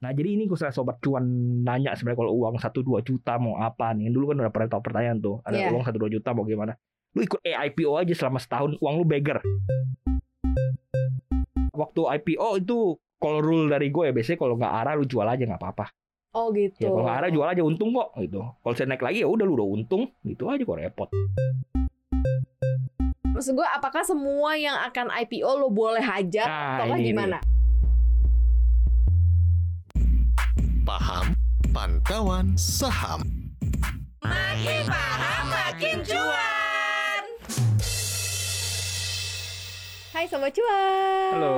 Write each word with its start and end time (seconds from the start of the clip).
Nah 0.00 0.16
jadi 0.16 0.32
ini 0.32 0.48
gue 0.48 0.56
sobat 0.56 0.96
cuan 1.04 1.24
nanya 1.60 1.92
sebenarnya 1.92 2.24
kalau 2.24 2.32
uang 2.40 2.56
1-2 2.56 3.04
juta 3.04 3.36
mau 3.36 3.60
apa 3.60 3.92
nih. 3.92 4.08
Dulu 4.08 4.32
kan 4.32 4.36
udah 4.40 4.52
pernah 4.52 4.68
tahu 4.72 4.80
pertanyaan 4.80 5.20
tuh. 5.20 5.44
Ada 5.44 5.56
Iya. 5.60 5.68
uang 5.76 5.84
1-2 5.84 6.08
juta 6.08 6.32
mau 6.32 6.48
gimana. 6.48 6.72
Lu 7.12 7.20
ikut 7.20 7.40
AIPO 7.44 8.00
aja 8.00 8.14
selama 8.16 8.40
setahun 8.40 8.80
uang 8.80 8.94
lu 8.96 9.04
beggar. 9.04 9.44
Waktu 11.76 12.00
IPO 12.16 12.64
itu 12.64 12.96
kalau 13.20 13.38
rule 13.44 13.68
dari 13.68 13.92
gue 13.92 14.08
ya 14.08 14.12
biasanya 14.16 14.38
kalau 14.40 14.56
nggak 14.56 14.72
arah 14.72 14.92
lu 14.96 15.04
jual 15.04 15.28
aja 15.28 15.44
nggak 15.44 15.60
apa-apa. 15.60 15.86
Oh 16.32 16.48
gitu. 16.56 16.80
Ya 16.80 16.88
kalau 16.88 17.04
nggak 17.04 17.18
arah 17.20 17.28
jual 17.28 17.46
aja 17.52 17.60
untung 17.60 17.92
kok 17.92 18.08
gitu. 18.16 18.40
Kalau 18.40 18.72
saya 18.72 18.88
naik 18.88 19.04
lagi 19.04 19.20
ya 19.20 19.28
udah 19.28 19.44
lu 19.44 19.52
udah 19.52 19.68
untung 19.68 20.08
gitu 20.24 20.48
aja 20.48 20.64
kok 20.64 20.78
repot. 20.80 21.08
Maksud 23.36 23.52
gue 23.52 23.68
apakah 23.68 24.00
semua 24.00 24.56
yang 24.56 24.80
akan 24.80 25.12
IPO 25.12 25.50
lo 25.60 25.68
boleh 25.68 26.00
hajar 26.00 26.48
Nah, 26.48 26.88
atau 26.88 26.96
ini 26.96 27.12
Paham 30.80 31.36
Pantauan 31.76 32.56
Saham. 32.56 33.20
Makin 34.24 34.82
paham 34.88 35.44
makin 35.52 35.96
cuan. 36.02 37.24
Hai 40.16 40.24
sobat 40.24 40.56
cuan. 40.56 41.32
Halo. 41.36 41.56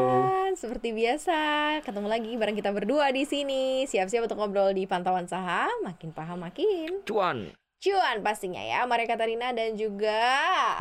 Seperti 0.59 0.91
biasa, 0.91 1.39
ketemu 1.87 2.09
lagi 2.11 2.35
bareng 2.35 2.59
kita 2.59 2.75
berdua 2.75 3.15
di 3.15 3.23
sini. 3.23 3.87
Siap-siap 3.87 4.27
untuk 4.27 4.43
ngobrol 4.43 4.75
di 4.75 4.91
pantauan 4.91 5.31
saham, 5.31 5.71
makin 5.87 6.11
paham 6.11 6.43
makin 6.43 7.07
Cuan. 7.07 7.55
cuan 7.79 8.17
pastinya 8.27 8.63
ya. 8.63 8.83
Maria 8.91 9.07
Katarina 9.07 9.55
dan 9.55 9.79
juga 9.79 10.19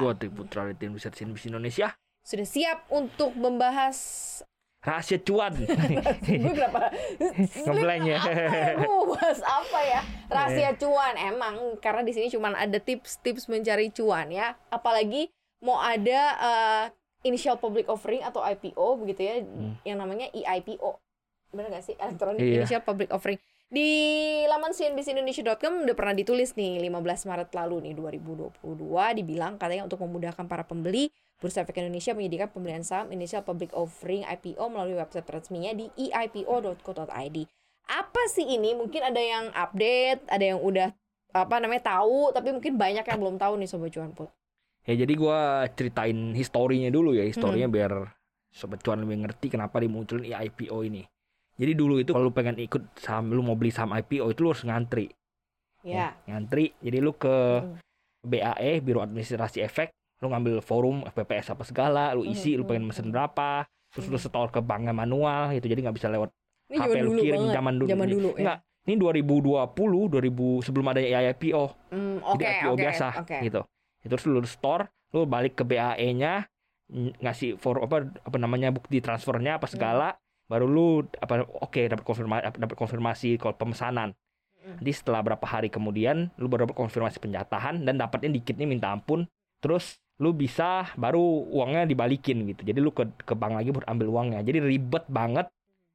Gua 0.02 0.18
Tri 0.18 0.34
Putra 0.34 0.66
dari 0.66 0.78
tim 0.78 0.98
riset 0.98 1.14
Indonesia. 1.22 1.94
sudah 2.22 2.46
siap 2.46 2.86
untuk 2.94 3.34
membahas 3.34 3.98
Rahasia 4.82 5.22
cuan. 5.22 5.54
gue 5.54 6.52
kenapa 6.58 6.90
Ngeblank 7.70 8.02
ya. 8.02 8.20
bahas 9.14 9.40
apa 9.46 9.80
ya? 9.86 10.02
Rahasia 10.26 10.74
cuan. 10.74 11.14
Emang 11.22 11.56
karena 11.78 12.02
di 12.02 12.12
sini 12.12 12.34
cuma 12.34 12.50
ada 12.52 12.82
tips-tips 12.82 13.46
mencari 13.46 13.94
cuan 13.94 14.34
ya. 14.34 14.58
Apalagi 14.74 15.30
mau 15.62 15.78
ada 15.78 16.22
eh, 16.42 16.86
initial 17.22 17.62
public 17.62 17.86
offering 17.86 18.26
atau 18.26 18.42
IPO 18.42 18.88
begitu 18.98 19.22
ya. 19.22 19.36
Hmm. 19.46 19.78
yang 19.86 20.02
namanya 20.02 20.26
E 20.34 20.42
EIPO 20.42 20.98
bener 21.52 21.68
gak 21.70 21.86
sih? 21.86 21.96
Electronic 22.00 22.40
Iya. 22.42 22.64
initial 22.64 22.82
public 22.82 23.12
offering 23.12 23.38
di 23.72 23.90
laman 24.52 24.76
cnbcindonesia.com 24.76 25.88
udah 25.88 25.96
pernah 25.96 26.12
ditulis 26.12 26.60
nih 26.60 26.84
15 26.92 26.92
Maret 27.32 27.50
lalu 27.56 27.88
nih 27.88 27.94
2022 27.96 28.68
dibilang 29.24 29.56
katanya 29.56 29.88
untuk 29.88 30.04
memudahkan 30.04 30.44
para 30.44 30.68
pembeli 30.68 31.08
Bursa 31.40 31.64
Efek 31.64 31.80
Indonesia 31.80 32.12
menyediakan 32.12 32.52
pembelian 32.52 32.84
saham 32.84 33.16
initial 33.16 33.42
public 33.48 33.72
offering 33.72 34.28
IPO 34.28 34.62
melalui 34.70 35.00
website 35.00 35.26
resminya 35.26 35.74
di 35.74 35.90
eipo.co.id. 35.98 37.38
Apa 37.90 38.22
sih 38.30 38.46
ini? 38.46 38.78
Mungkin 38.78 39.02
ada 39.02 39.18
yang 39.18 39.50
update, 39.50 40.30
ada 40.30 40.46
yang 40.54 40.62
udah 40.62 40.94
apa 41.34 41.56
namanya 41.58 41.98
tahu, 41.98 42.30
tapi 42.30 42.54
mungkin 42.54 42.78
banyak 42.78 43.02
yang 43.02 43.18
belum 43.18 43.42
tahu 43.42 43.58
nih 43.58 43.68
sobat 43.72 43.90
cuan 43.90 44.14
put. 44.14 44.30
Ya 44.86 44.94
jadi 44.94 45.14
gua 45.18 45.66
ceritain 45.74 46.36
historinya 46.38 46.94
dulu 46.94 47.18
ya, 47.18 47.26
historinya 47.26 47.66
biar 47.66 48.14
sobat 48.54 48.86
cuan 48.86 49.02
lebih 49.02 49.26
ngerti 49.26 49.50
kenapa 49.50 49.82
dimunculin 49.82 50.30
IPO 50.30 50.78
ini. 50.86 51.02
Jadi 51.62 51.78
dulu 51.78 52.02
itu 52.02 52.10
kalau 52.10 52.28
lu 52.28 52.34
pengen 52.34 52.58
ikut 52.58 52.98
saham, 52.98 53.30
lu 53.30 53.46
mau 53.46 53.54
beli 53.54 53.70
saham 53.70 53.94
IPO 53.94 54.34
itu 54.34 54.40
lu 54.42 54.50
harus 54.50 54.66
ngantri. 54.66 55.14
Ya. 55.86 56.18
Ngantri. 56.26 56.74
Jadi 56.82 56.98
lu 56.98 57.14
ke 57.14 57.30
Hmm. 57.62 57.78
BAE, 58.22 58.82
Biro 58.82 59.02
Administrasi 59.02 59.62
Efek, 59.62 59.94
lu 60.22 60.30
ngambil 60.30 60.62
forum 60.62 61.06
FPPS 61.06 61.54
apa 61.54 61.62
segala, 61.62 62.14
lu 62.14 62.26
isi, 62.26 62.54
lu 62.54 62.66
Hmm, 62.66 62.70
pengen 62.70 62.86
mesen 62.90 63.10
berapa, 63.10 63.66
terus 63.90 64.06
lu 64.06 64.18
setor 64.18 64.50
ke 64.50 64.62
banknya 64.62 64.90
manual 64.92 65.54
gitu. 65.54 65.66
Jadi 65.66 65.82
nggak 65.82 65.98
bisa 65.98 66.10
lewat 66.10 66.30
Ini 66.70 66.78
HP 66.78 66.96
lu 66.98 67.10
dulu 67.10 67.20
kirim 67.20 67.42
zaman 67.52 67.74
dulu. 67.78 67.90
Zaman 67.90 68.08
dulu 68.08 68.30
ya. 68.34 68.40
Enggak, 68.42 68.58
ini 68.82 68.94
2020, 68.98 70.02
2000 70.08 70.62
sebelum 70.62 70.86
ada 70.88 71.02
IPO. 71.02 71.64
Hmm, 71.90 72.18
Jadi 72.34 72.42
Oke, 72.42 72.54
IPO 72.58 72.70
oke, 72.70 72.82
biasa 72.82 73.08
oke. 73.22 73.38
gitu. 73.42 73.62
Terus 74.02 74.24
lu 74.26 74.42
store, 74.46 74.84
lu 75.12 75.26
balik 75.26 75.54
ke 75.54 75.64
BAE-nya 75.66 76.46
ngasih 77.22 77.56
for 77.56 77.80
apa 77.80 78.04
apa 78.22 78.38
namanya 78.38 78.70
bukti 78.70 79.00
transfernya 79.00 79.58
apa 79.58 79.66
segala, 79.66 80.14
baru 80.52 80.68
lu 80.68 80.88
apa 81.24 81.48
oke 81.48 81.80
dapat 81.88 82.04
konfirmasi 82.04 82.44
dapat 82.60 82.76
konfirmasi 82.76 83.40
kalau 83.40 83.56
pemesanan. 83.56 84.12
Nanti 84.62 84.92
setelah 84.92 85.24
berapa 85.24 85.46
hari 85.48 85.72
kemudian 85.72 86.28
lu 86.36 86.52
baru 86.52 86.68
dapat 86.68 86.76
konfirmasi 86.76 87.18
penjatahan 87.24 87.82
dan 87.88 87.96
dapatnya 87.96 88.36
dikit 88.36 88.60
nih 88.60 88.68
minta 88.68 88.92
ampun. 88.92 89.24
Terus 89.64 89.96
lu 90.20 90.36
bisa 90.36 90.92
baru 91.00 91.24
uangnya 91.50 91.88
dibalikin 91.88 92.44
gitu. 92.52 92.62
Jadi 92.68 92.78
lu 92.84 92.92
ke 92.92 93.08
ke 93.24 93.34
bank 93.34 93.58
lagi 93.58 93.72
buat 93.72 93.88
ambil 93.88 94.12
uangnya. 94.12 94.44
Jadi 94.44 94.60
ribet 94.60 95.08
banget 95.08 95.48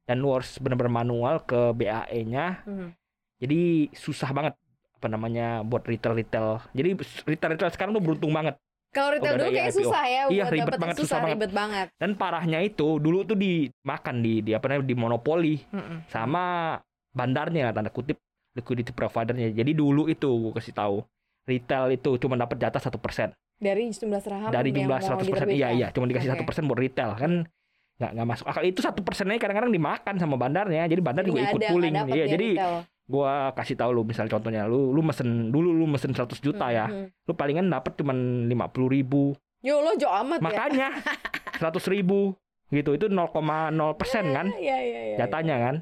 dan 0.07 0.23
lu 0.23 0.31
harus 0.31 0.55
benar-benar 0.57 1.03
manual 1.03 1.43
ke 1.43 1.75
BAE-nya 1.75 2.63
Hmm. 2.63 2.95
jadi 3.43 3.91
susah 3.91 4.31
banget 4.31 4.55
apa 4.97 5.07
namanya 5.11 5.61
buat 5.61 5.83
retail 5.85 6.15
retail 6.15 6.63
jadi 6.73 6.95
retail 7.27 7.53
retail 7.53 7.69
sekarang 7.69 7.93
tuh 7.93 8.01
beruntung 8.01 8.31
banget 8.33 8.55
Kalau 8.89 9.09
retail 9.11 9.35
dulu 9.35 9.49
kayak 9.49 9.67
IPO. 9.67 9.77
susah 9.77 10.03
ya, 10.03 10.21
Iya, 10.27 10.43
ribet 10.47 10.73
banget, 10.73 10.95
susah, 10.95 11.05
susah 11.05 11.17
banget. 11.19 11.35
ribet 11.35 11.51
banget. 11.51 11.87
dan 11.95 12.09
parahnya 12.13 12.59
itu 12.59 12.87
dulu 12.97 13.23
tuh 13.23 13.35
dimakan 13.35 14.15
di 14.19 14.33
di 14.39 14.51
apa 14.51 14.65
namanya 14.67 14.83
di 14.83 14.95
monopoli 14.95 15.55
Mm-mm. 15.67 16.07
sama 16.07 16.75
bandarnya 17.11 17.69
tanda 17.71 17.89
kutip 17.89 18.17
liquidity 18.53 18.89
providernya 18.89 19.51
jadi 19.51 19.71
dulu 19.71 20.07
itu 20.07 20.25
gue 20.25 20.53
kasih 20.53 20.73
tahu 20.73 21.05
retail 21.43 21.91
itu 21.91 22.17
cuma 22.17 22.35
dapat 22.35 22.57
jatah 22.57 22.79
satu 22.79 22.97
persen 22.97 23.29
Dari 23.57 23.89
jumlah 23.89 24.17
saham 24.17 24.49
dari 24.49 24.69
jumlah 24.69 24.99
100 24.99 25.25
persen 25.27 25.47
iya 25.49 25.69
iya 25.71 25.87
cuma 25.89 26.05
dikasih 26.05 26.29
satu 26.31 26.43
persen 26.43 26.65
buat 26.65 26.77
retail 26.77 27.13
kan 27.13 27.45
nggak 27.97 28.11
nggak 28.13 28.27
masuk 28.27 28.45
akal 28.45 28.61
itu 28.61 28.77
satu 28.77 29.01
persennya 29.01 29.37
kadang-kadang 29.37 29.73
dimakan 29.73 30.15
sama 30.17 30.37
bandarnya 30.37 30.85
jadi 30.85 31.01
bandar 31.01 31.21
Jadi 31.21 31.31
juga 31.33 31.41
ikut 31.43 31.57
ada, 31.57 31.69
pooling 31.69 31.93
iya 31.93 32.05
dia 32.05 32.25
jadi 32.29 32.47
retail. 32.53 32.75
Gua 33.07 33.55
kasih 33.55 33.79
tahu 33.79 33.95
lu 33.95 34.03
misal 34.03 34.27
contohnya 34.27 34.67
lu 34.67 34.91
lu 34.91 34.99
mesen 34.99 35.47
dulu 35.47 35.71
lu 35.71 35.87
mesen 35.87 36.11
100 36.11 36.27
juta 36.43 36.67
ya 36.69 36.91
Hmm, 36.91 37.07
lu 37.23 37.33
palingan 37.33 37.71
dapat 37.71 37.95
cuman 37.95 38.45
lima 38.45 38.67
puluh 38.67 38.91
ribu. 38.91 39.31
Yo 39.63 39.79
lo 39.79 39.95
jo 39.95 40.11
amat 40.11 40.39
ya. 40.39 40.43
makanya 40.43 40.87
seratus 41.59 41.87
ribu 41.87 42.35
gitu. 42.69 42.93
Itu 42.93 43.07
0,0 43.07 43.31
persen 43.95 44.35
kan? 44.35 44.51
Iya, 44.53 44.77
iya, 44.83 44.99
iya. 45.11 45.17
jatanya 45.23 45.55
kan? 45.57 45.75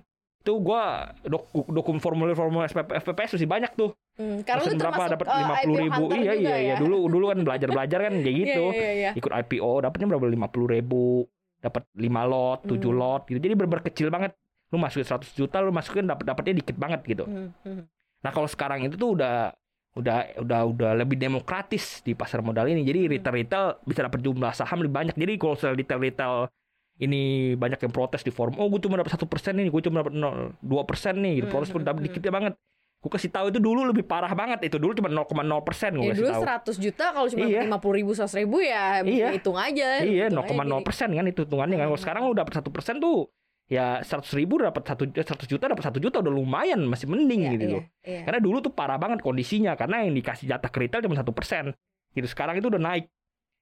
Itu 0.46 0.62
gua 0.62 1.10
dok 1.26 1.50
dokumen 1.66 1.98
formulir 1.98 2.38
formulir 2.38 2.70
SPP, 2.70 2.94
FPPS 3.02 3.42
masih 3.42 3.50
banyak 3.50 3.72
tuh. 3.74 3.92
Hmm, 4.16 4.46
karena 4.46 4.62
lu 4.62 4.68
Pesen 4.70 4.80
berapa 4.80 5.04
dapat 5.18 5.28
uh, 5.28 5.38
lima 5.42 5.56
puluh 5.66 5.78
ribu. 5.82 6.04
Iya 6.14 6.34
iya 6.38 6.56
iya. 6.62 6.74
ya? 6.74 6.76
dulu 6.78 6.98
dulu 7.18 7.26
kan 7.34 7.40
belajar 7.42 7.70
belajar 7.74 8.00
kan 8.06 8.14
kayak 8.22 8.36
gitu. 8.38 8.66
Iya, 8.70 8.80
iya, 8.80 8.92
iya. 8.94 9.10
ikut 9.18 9.32
IPO 9.34 9.72
dapatnya 9.82 10.08
berapa 10.14 10.26
lima 10.30 10.48
puluh 10.54 10.68
ribu 10.70 11.26
dapat 11.58 11.90
lima 11.98 12.22
lot 12.30 12.62
tujuh 12.70 12.94
Hmm. 12.94 13.02
lot 13.02 13.22
gitu. 13.26 13.42
Jadi 13.42 13.54
bener 13.58 13.82
kecil 13.82 14.14
banget 14.14 14.38
lu 14.76 14.78
masukin 14.78 15.08
100 15.08 15.32
juta 15.32 15.58
lu 15.58 15.72
masukin 15.72 16.04
dapat 16.04 16.28
dapatnya 16.28 16.60
dikit 16.60 16.76
banget 16.76 17.02
gitu 17.06 17.24
Hmm, 17.24 17.50
hmm. 17.64 17.88
Nah 18.20 18.32
kalau 18.32 18.46
sekarang 18.46 18.84
itu 18.84 18.94
tuh 18.94 19.14
udah 19.14 19.56
udah 19.94 20.18
udah 20.42 20.60
udah 20.66 20.92
lebih 20.98 21.16
demokratis 21.16 22.02
di 22.02 22.12
pasar 22.12 22.42
modal 22.42 22.66
ini. 22.66 22.82
Jadi 22.82 23.00
Hmm. 23.02 23.12
retail 23.12 23.34
retail 23.38 23.66
bisa 23.82 24.02
dapat 24.02 24.20
jumlah 24.20 24.52
saham 24.52 24.82
lebih 24.82 24.92
banyak. 24.92 25.16
Jadi 25.16 25.34
kalau 25.38 25.54
sel 25.54 25.72
retail 25.72 26.02
retail 26.02 26.52
ini 26.96 27.22
banyak 27.54 27.78
yang 27.78 27.92
protes 27.92 28.20
di 28.20 28.30
forum. 28.30 28.56
Oh 28.56 28.66
gue 28.66 28.80
cuma 28.80 28.96
dapat 28.96 29.12
satu 29.12 29.24
persen 29.24 29.56
nih, 29.56 29.68
gue 29.68 29.82
cuma 29.82 30.02
dapat 30.02 30.16
dua 30.60 30.84
persen 30.84 31.16
nih. 31.18 31.40
Gitu. 31.40 31.48
Protes 31.48 31.70
hmm, 31.70 31.80
dapat 31.82 32.02
dikitnya 32.02 32.28
banget. 32.30 32.54
Gue 32.98 33.12
kasih 33.14 33.30
tahu 33.30 33.54
itu 33.54 33.60
dulu 33.62 33.86
lebih 33.86 34.02
parah 34.02 34.34
banget. 34.34 34.66
Itu 34.66 34.82
dulu 34.82 34.92
cuma 34.92 35.08
0,0 35.08 35.30
persen 35.62 35.94
gue 35.94 36.02
Ya 36.02 36.12
kasih 36.12 36.22
dulu 36.26 36.32
tahu. 36.34 36.44
100 36.44 36.76
juta 36.82 37.06
kalau 37.14 37.28
cuma 37.30 37.46
Iya. 37.46 37.62
lima 37.62 37.78
puluh 37.78 37.96
ribu, 37.96 38.12
100 38.12 38.34
ribu 38.34 38.58
ya 38.60 39.00
Iya. 39.00 39.28
hitung 39.32 39.54
aja. 39.54 40.02
Iya, 40.02 40.28
hitung 40.28 40.42
aja 40.42 40.50
0,0 40.50 40.66
jadi- 40.74 40.84
persen 40.84 41.10
kan 41.14 41.26
itu 41.26 41.40
hitungannya 41.46 41.78
kan. 41.78 41.86
Kalau 41.88 42.00
sekarang 42.02 42.22
lu 42.26 42.34
dapat 42.34 42.54
satu 42.58 42.74
persen 42.74 42.98
tuh 42.98 43.30
ya 43.66 43.98
seratus 44.02 44.30
ribu 44.34 44.62
dapat 44.62 44.86
satu 44.86 45.10
100 45.10 45.26
juta 45.50 45.66
dapat 45.66 45.82
satu 45.82 45.98
juta 45.98 46.22
udah 46.22 46.30
lumayan 46.30 46.86
masih 46.86 47.10
mending 47.10 47.42
Iya, 47.42 47.52
gitu 47.54 47.66
loh. 47.72 47.84
iya. 48.06 48.22
Karena 48.22 48.38
dulu 48.38 48.62
tuh 48.62 48.70
parah 48.70 48.96
banget 48.96 49.20
kondisinya 49.20 49.74
karena 49.74 50.06
yang 50.06 50.14
dikasih 50.14 50.46
jatah 50.46 50.70
ke 50.70 50.78
retail 50.80 51.02
cuma 51.02 51.18
satu 51.18 51.34
persen. 51.34 51.74
Gitu 52.14 52.26
sekarang 52.26 52.56
itu 52.56 52.70
udah 52.70 52.78
naik. 52.78 53.10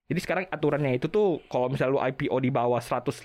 Jadi 0.03 0.19
sekarang 0.19 0.43
aturannya 0.45 0.91
itu 0.93 1.07
tuh 1.07 1.39
kalau 1.47 1.71
misalnya 1.71 1.95
lu 1.95 2.01
IPO 2.03 2.35
di 2.37 2.51
bawah 2.51 2.83
150 2.83 3.23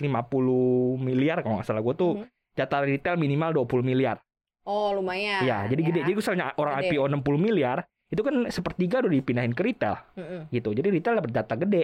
miliar 0.97 1.41
kalau 1.41 1.59
nggak 1.59 1.67
salah 1.67 1.81
gue 1.81 1.93
tuh 1.93 2.11
Mhm. 2.15 2.25
jatah 2.55 2.79
retail 2.81 3.15
minimal 3.15 3.51
20 3.57 3.83
miliar. 3.83 4.17
Oh 4.63 4.93
lumayan. 4.93 5.43
Iya, 5.43 5.67
jadi 5.67 5.81
gede. 5.81 5.99
Jadi 6.03 6.13
misalnya 6.15 6.55
orang 6.55 6.79
Gede. 6.79 6.93
IPO 6.93 7.03
60 7.09 7.35
miliar 7.37 7.77
itu 8.07 8.21
kan 8.21 8.33
sepertiga 8.49 9.01
udah 9.01 9.11
dipindahin 9.11 9.51
ke 9.51 9.61
retail 9.61 9.99
Mm-mm. 10.15 10.41
gitu. 10.49 10.71
Jadi 10.71 10.87
retail 10.89 11.19
dapat 11.19 11.31
jatah 11.33 11.57
gede. 11.57 11.83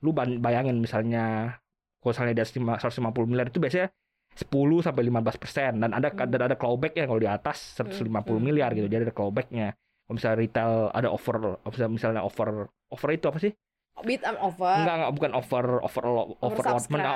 Lu 0.00 0.10
bayangin 0.14 0.78
misalnya 0.78 1.56
kalau 1.98 2.10
misalnya 2.10 2.32
di 2.32 2.40
atas 2.40 2.52
lima- 2.52 2.78
150 2.78 3.00
miliar 3.26 3.48
itu 3.48 3.58
biasanya 3.58 3.88
10 4.36 4.50
sampai 4.80 5.02
15 5.04 5.36
persen 5.36 5.72
dan 5.78 5.90
ada 5.90 6.08
Hmm. 6.08 6.26
dan 6.26 6.40
ada 6.42 6.54
clawback 6.54 6.92
ya 6.92 7.04
kalau 7.04 7.16
di 7.16 7.26
atas 7.26 7.74
150 7.74 8.04
Hmm. 8.34 8.44
miliar 8.44 8.70
gitu 8.70 8.86
jadi 8.86 9.04
ada 9.04 9.12
clawbacknya 9.12 9.72
kalau 10.00 10.14
misalnya 10.14 10.38
retail 10.38 10.72
ada 10.90 11.08
over 11.08 11.34
misalnya 11.64 11.90
misalnya 11.90 12.20
over 12.20 12.48
over 12.88 13.08
itu 13.10 13.26
apa 13.26 13.38
sih 13.38 13.52
Bid 13.96 14.20
and 14.20 14.34
over. 14.36 14.74
enggak 14.74 14.94
enggak 14.96 15.12
bukan 15.12 15.30
over 15.32 15.64
over 15.80 16.02
over 16.02 16.34
ah, 16.34 16.44
over 16.44 16.62
subscribe 16.66 17.14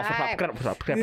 over 0.49 0.65
subscribe 0.65 0.99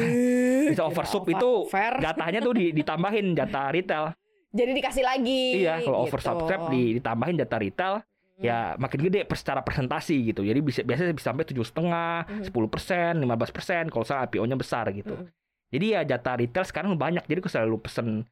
bisa 0.66 0.82
over 0.82 1.04
sub 1.06 1.22
over- 1.22 1.36
itu 1.36 1.50
over. 1.68 1.92
jatahnya 2.00 2.40
tuh 2.40 2.54
di- 2.54 2.72
ditambahin 2.74 3.26
jatah 3.34 3.70
retail 3.70 4.06
Jadi 4.50 4.72
dikasih 4.74 5.04
lagi. 5.04 5.60
iya 5.60 5.84
kalau 5.84 6.00
over 6.02 6.16
gitu. 6.16 6.32
subscribe 6.32 6.72
di, 6.72 6.96
ditambahin 6.96 7.36
jatah 7.36 7.60
retail 7.60 7.94
Hmm. 8.34 8.42
ya 8.42 8.60
makin 8.76 9.00
gede 9.02 9.24
per 9.24 9.36
secara 9.36 9.60
presentasi 9.62 10.16
gitu 10.26 10.42
jadi 10.42 10.60
bisa 10.60 10.80
biasanya 10.82 11.12
bisa 11.12 11.28
sampai 11.30 11.44
tujuh 11.46 11.64
setengah 11.64 12.24
Mhm. 12.26 12.44
sepuluh 12.44 12.68
persen 12.68 13.16
lima 13.18 13.32
belas 13.34 13.48
persen 13.50 13.88
kalau 13.88 14.04
saya 14.04 14.24
IPO-nya 14.26 14.56
besar 14.56 14.88
gitu 14.92 15.12
Mm-mm. 15.14 15.28
Jadi 15.68 15.86
ya 15.92 16.02
jatah 16.04 16.36
retail 16.36 16.64
sekarang 16.64 16.94
banyak. 16.96 17.24
Jadi 17.24 17.40
kalau 17.42 17.68
lu 17.68 17.80
pesen 17.80 18.24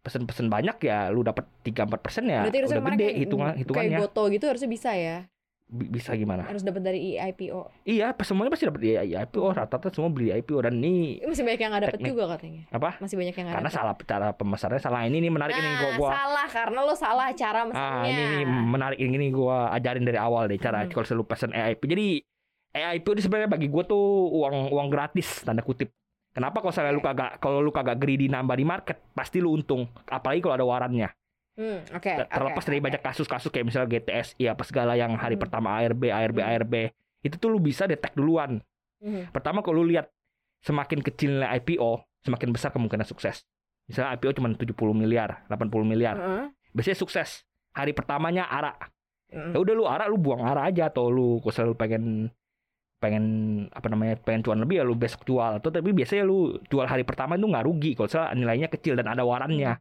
pesen-pesen 0.00 0.48
banyak 0.48 0.80
ya 0.80 1.08
lu 1.08 1.20
dapat 1.20 1.44
3-4 1.60 2.00
persen 2.00 2.24
ya 2.24 2.40
Berarti 2.42 2.58
udah 2.64 2.82
gede 2.88 3.04
kayak- 3.04 3.18
hitungan 3.20 3.46
Kayak 3.46 3.60
hitungannya 3.60 3.98
Goto 4.00 4.22
gitu 4.28 4.44
harusnya 4.48 4.70
bisa 4.70 4.90
ya. 4.92 5.28
Bi- 5.66 5.86
bisa 5.86 6.10
gimana 6.12 6.42
Harus 6.42 6.64
dapat 6.64 6.82
dari 6.82 7.14
IPO. 7.14 7.62
iya 7.84 8.10
semuanya 8.18 8.50
pasti 8.50 8.64
dapat 8.64 8.80
di 8.80 8.90
IPO 8.96 9.44
rata-rata 9.52 9.86
semua 9.88 10.08
beli 10.08 10.34
IPO 10.34 10.58
dan 10.58 10.74
ini 10.74 11.20
Masih 11.22 11.44
banyak 11.44 11.60
yang 11.60 11.70
nggak 11.70 11.84
dapat 11.86 12.00
juga 12.02 12.24
katanya. 12.32 12.62
apa 12.70 12.90
Masih 12.98 13.14
banyak 13.14 13.30
yang 13.30 13.44
nggak 13.44 13.54
karena 13.54 13.70
salah 13.70 13.94
cara 14.00 14.28
pemesannya 14.32 14.80
salah 14.80 15.00
ini 15.04 15.20
nih 15.20 15.30
menarik 15.30 15.54
ini 15.54 15.62
Nah, 15.62 15.78
gua 15.78 15.90
gua 15.94 16.10
salah 16.10 16.46
karena 16.48 16.78
lo 16.80 16.94
salah 16.96 17.28
cara 17.32 17.58
ah 17.60 17.66
mesennya. 17.68 18.08
ini 18.08 18.22
nih 18.32 18.46
menarik 18.48 18.98
ini 18.98 19.26
gua 19.30 19.70
ajarin 19.70 20.02
dari 20.02 20.18
awal 20.18 20.48
deh 20.48 20.58
cara 20.58 20.78
Hmm. 20.80 20.90
kalau 20.90 21.04
selalu 21.04 21.24
pesan 21.28 21.52
EIP 21.52 21.82
jadi 21.86 22.06
EIP 22.72 23.06
itu 23.08 23.20
sebenarnya 23.20 23.46
bagi 23.48 23.68
gua 23.68 23.84
tuh 23.84 24.00
uang 24.32 24.72
uang 24.72 24.88
gratis 24.88 25.44
tanda 25.44 25.60
kutip 25.60 25.94
kenapa 26.30 26.58
kalau 26.58 26.70
saya 26.70 26.90
lu 26.90 26.98
kagak 26.98 27.38
kalau 27.38 27.58
lu 27.58 27.70
kagak 27.70 27.96
greedy 27.96 28.26
nambah 28.26 28.54
di 28.54 28.62
market 28.62 28.98
pasti 29.10 29.38
lu 29.38 29.52
untung 29.52 29.86
apalagi 30.06 30.40
kalau 30.40 30.56
ada 30.56 30.66
warannya 30.66 31.10
Hmm, 31.50 31.82
oke. 31.92 32.08
Ter- 32.08 32.30
terlepas 32.30 32.62
oke, 32.62 32.68
dari 32.72 32.80
banyak 32.80 33.02
kasus-kasus 33.04 33.52
kayak 33.52 33.66
misalnya 33.68 33.92
GTSI 33.92 34.48
apa 34.48 34.64
segala 34.64 34.96
yang 34.96 35.12
hari 35.12 35.36
Hmm. 35.36 35.44
pertama 35.44 35.76
ARB 35.76 36.08
ARB 36.08 36.38
Hmm. 36.40 36.48
ARB 36.56 36.74
itu 37.20 37.36
tuh 37.36 37.52
lu 37.52 37.60
bisa 37.60 37.84
detek 37.84 38.16
duluan 38.16 38.64
Mhm. 39.02 39.28
pertama 39.28 39.60
kalau 39.60 39.84
lu 39.84 39.92
lihat 39.92 40.08
semakin 40.60 41.04
kecil 41.04 41.36
nilai 41.36 41.60
IPO 41.60 42.00
semakin 42.22 42.48
besar 42.48 42.70
kemungkinan 42.70 43.04
sukses 43.04 43.44
misalnya 43.84 44.16
IPO 44.16 44.40
cuma 44.40 44.48
70 44.54 44.72
miliar 44.94 45.44
80 45.48 45.84
miliar 45.84 46.16
Heeh. 46.16 46.44
biasanya 46.72 46.96
sukses 46.96 47.44
hari 47.72 47.92
pertamanya 47.92 48.48
ARA 48.48 48.72
Heeh. 49.28 49.52
ya 49.52 49.58
udah 49.60 49.74
lu 49.74 49.84
ARA 49.84 50.08
lu 50.08 50.16
buang 50.16 50.40
ARA 50.40 50.64
aja 50.64 50.88
atau 50.88 51.12
lu 51.12 51.42
kalau 51.42 51.52
selalu 51.52 51.74
pengen 51.76 52.04
pengen 53.00 53.24
apa 53.72 53.88
namanya 53.88 54.14
pengen 54.20 54.44
cuan 54.44 54.60
lebih 54.60 54.78
ya 54.78 54.84
lu 54.84 54.92
besok 54.92 55.24
jual 55.24 55.56
atau 55.56 55.72
tapi 55.72 55.90
biasanya 55.90 56.22
lu 56.22 56.60
jual 56.68 56.84
hari 56.84 57.00
pertama 57.02 57.34
itu 57.34 57.48
nggak 57.48 57.64
rugi 57.64 57.90
kalau 57.96 58.06
salah 58.06 58.36
nilainya 58.36 58.68
kecil 58.68 58.92
dan 58.94 59.08
ada 59.08 59.24
warannya 59.24 59.80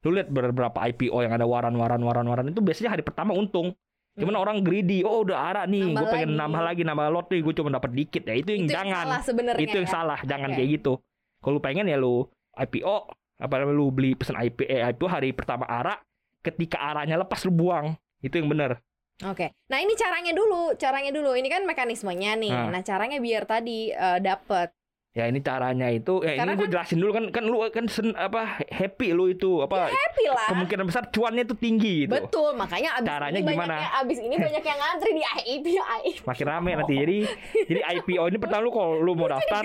lu 0.00 0.14
lihat 0.14 0.30
beberapa 0.30 0.78
IPO 0.78 1.18
yang 1.20 1.34
ada 1.34 1.44
waran 1.44 1.74
waran 1.74 2.00
waran 2.00 2.24
waran 2.24 2.46
itu 2.48 2.62
biasanya 2.62 2.94
hari 2.94 3.02
pertama 3.02 3.34
untung 3.34 3.74
cuman 4.14 4.34
Hmm. 4.34 4.42
orang 4.42 4.56
greedy 4.62 5.06
oh 5.06 5.22
udah 5.22 5.38
ARA 5.38 5.62
nih 5.66 5.94
gue 5.94 6.06
pengen 6.08 6.34
lagi. 6.34 6.40
nambah 6.42 6.62
lagi 6.62 6.82
nambah 6.82 7.06
lot 7.10 7.26
nih 7.30 7.40
gue 7.42 7.54
cuma 7.54 7.70
dapat 7.70 7.90
dikit 7.94 8.22
ya 8.26 8.34
itu 8.34 8.50
yang 8.52 8.64
Itu 8.66 8.74
jangan 8.74 9.04
salah 9.06 9.20
sebenarnya. 9.22 9.62
itu 9.62 9.76
yang 9.78 9.88
ya. 9.88 9.92
salah 9.92 10.18
jangan 10.26 10.48
Oke. 10.50 10.56
kayak 10.56 10.68
gitu 10.76 10.92
kalau 11.40 11.52
lu 11.56 11.60
pengen 11.62 11.86
ya 11.86 11.96
lu 11.96 12.14
IPO 12.54 12.96
apa 13.40 13.54
namanya 13.56 13.76
lu 13.76 13.86
beli 13.88 14.12
pesan 14.12 14.36
IP, 14.36 14.66
eh, 14.66 14.82
IPO 14.84 15.06
hari 15.06 15.30
pertama 15.32 15.64
ARA 15.64 15.94
ketika 16.40 16.76
ARA-nya 16.76 17.16
lepas 17.16 17.40
lu 17.46 17.52
buang 17.54 17.94
itu 18.20 18.34
yang 18.34 18.50
benar 18.50 18.82
Oke. 19.20 19.52
Nah, 19.68 19.78
ini 19.78 19.92
caranya 19.94 20.32
dulu, 20.32 20.72
caranya 20.74 21.12
dulu. 21.12 21.36
Ini 21.36 21.48
kan 21.48 21.62
mekanismenya 21.68 22.40
nih. 22.40 22.52
Nah. 22.52 22.72
Nah, 22.72 22.82
caranya 22.82 23.20
biar 23.20 23.44
tadi 23.44 23.92
eh, 23.92 24.18
dapet. 24.18 24.72
Ya 25.10 25.26
ini 25.26 25.42
caranya 25.42 25.90
itu 25.90 26.22
ya 26.22 26.38
Karena 26.38 26.54
ini 26.54 26.60
gue 26.62 26.68
jelasin 26.70 27.02
dulu 27.02 27.10
kan 27.10 27.24
kan 27.34 27.42
lu 27.42 27.58
kan 27.74 27.90
sen, 27.90 28.14
apa 28.14 28.62
happy 28.70 29.10
lu 29.10 29.26
itu 29.26 29.58
apa 29.58 29.90
Happy 29.90 30.30
lah. 30.30 30.46
kemungkinan 30.54 30.86
besar 30.86 31.10
cuannya 31.10 31.42
itu 31.42 31.58
tinggi 31.58 32.06
gitu. 32.06 32.14
Betul, 32.14 32.54
makanya 32.54 32.94
abis 32.94 33.10
Caranya 33.10 33.42
ini 33.42 33.50
gimana? 33.50 33.74
banyak 33.74 33.82
yang 33.82 33.94
abis 34.06 34.18
ini 34.22 34.34
banyak 34.38 34.62
yang 34.62 34.78
ngantri 34.78 35.10
di 35.10 35.22
IEP 35.26 35.66
IEP. 35.82 36.22
Makin 36.22 36.46
rame 36.46 36.70
nanti. 36.78 36.94
Jadi 36.94 37.18
jadi 37.66 37.80
IPO 37.90 38.22
ini 38.30 38.38
pertama 38.38 38.62
lu 38.62 38.70
kalau 38.70 39.02
lu 39.02 39.12
mau 39.18 39.26
daftar, 39.26 39.62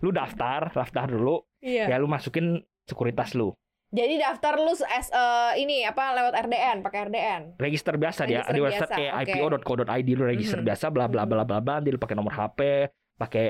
lu 0.00 0.08
daftar, 0.08 0.60
daftar 0.72 1.04
dulu 1.04 1.44
Iya. 1.60 1.92
ya 1.92 1.96
lu 2.00 2.08
masukin 2.08 2.56
sekuritas 2.88 3.36
lu. 3.36 3.52
Jadi 3.86 4.18
daftar 4.18 4.58
lu 4.58 4.74
as 4.74 5.08
eh, 5.08 5.52
ini 5.58 5.82
apa 5.82 6.10
lewat 6.12 6.34
RDN, 6.44 6.82
pakai 6.82 7.06
RDN. 7.06 7.42
Register 7.56 7.94
biasa 7.94 8.26
dia 8.26 8.42
di 8.44 8.58
website 8.58 8.90
kayak 8.90 9.12
oke. 9.16 9.32
ipo.co.id 9.32 10.08
lu 10.10 10.24
register 10.26 10.58
Mhm. 10.58 10.66
biasa 10.66 10.90
bla 10.90 11.06
bla 11.06 11.22
bla 11.22 11.42
bla 11.42 11.62
bla 11.62 11.78
nanti 11.78 11.90
lu 11.90 11.96
pakai 11.96 12.14
nomor 12.14 12.34
HP, 12.34 12.90
pakai 13.14 13.46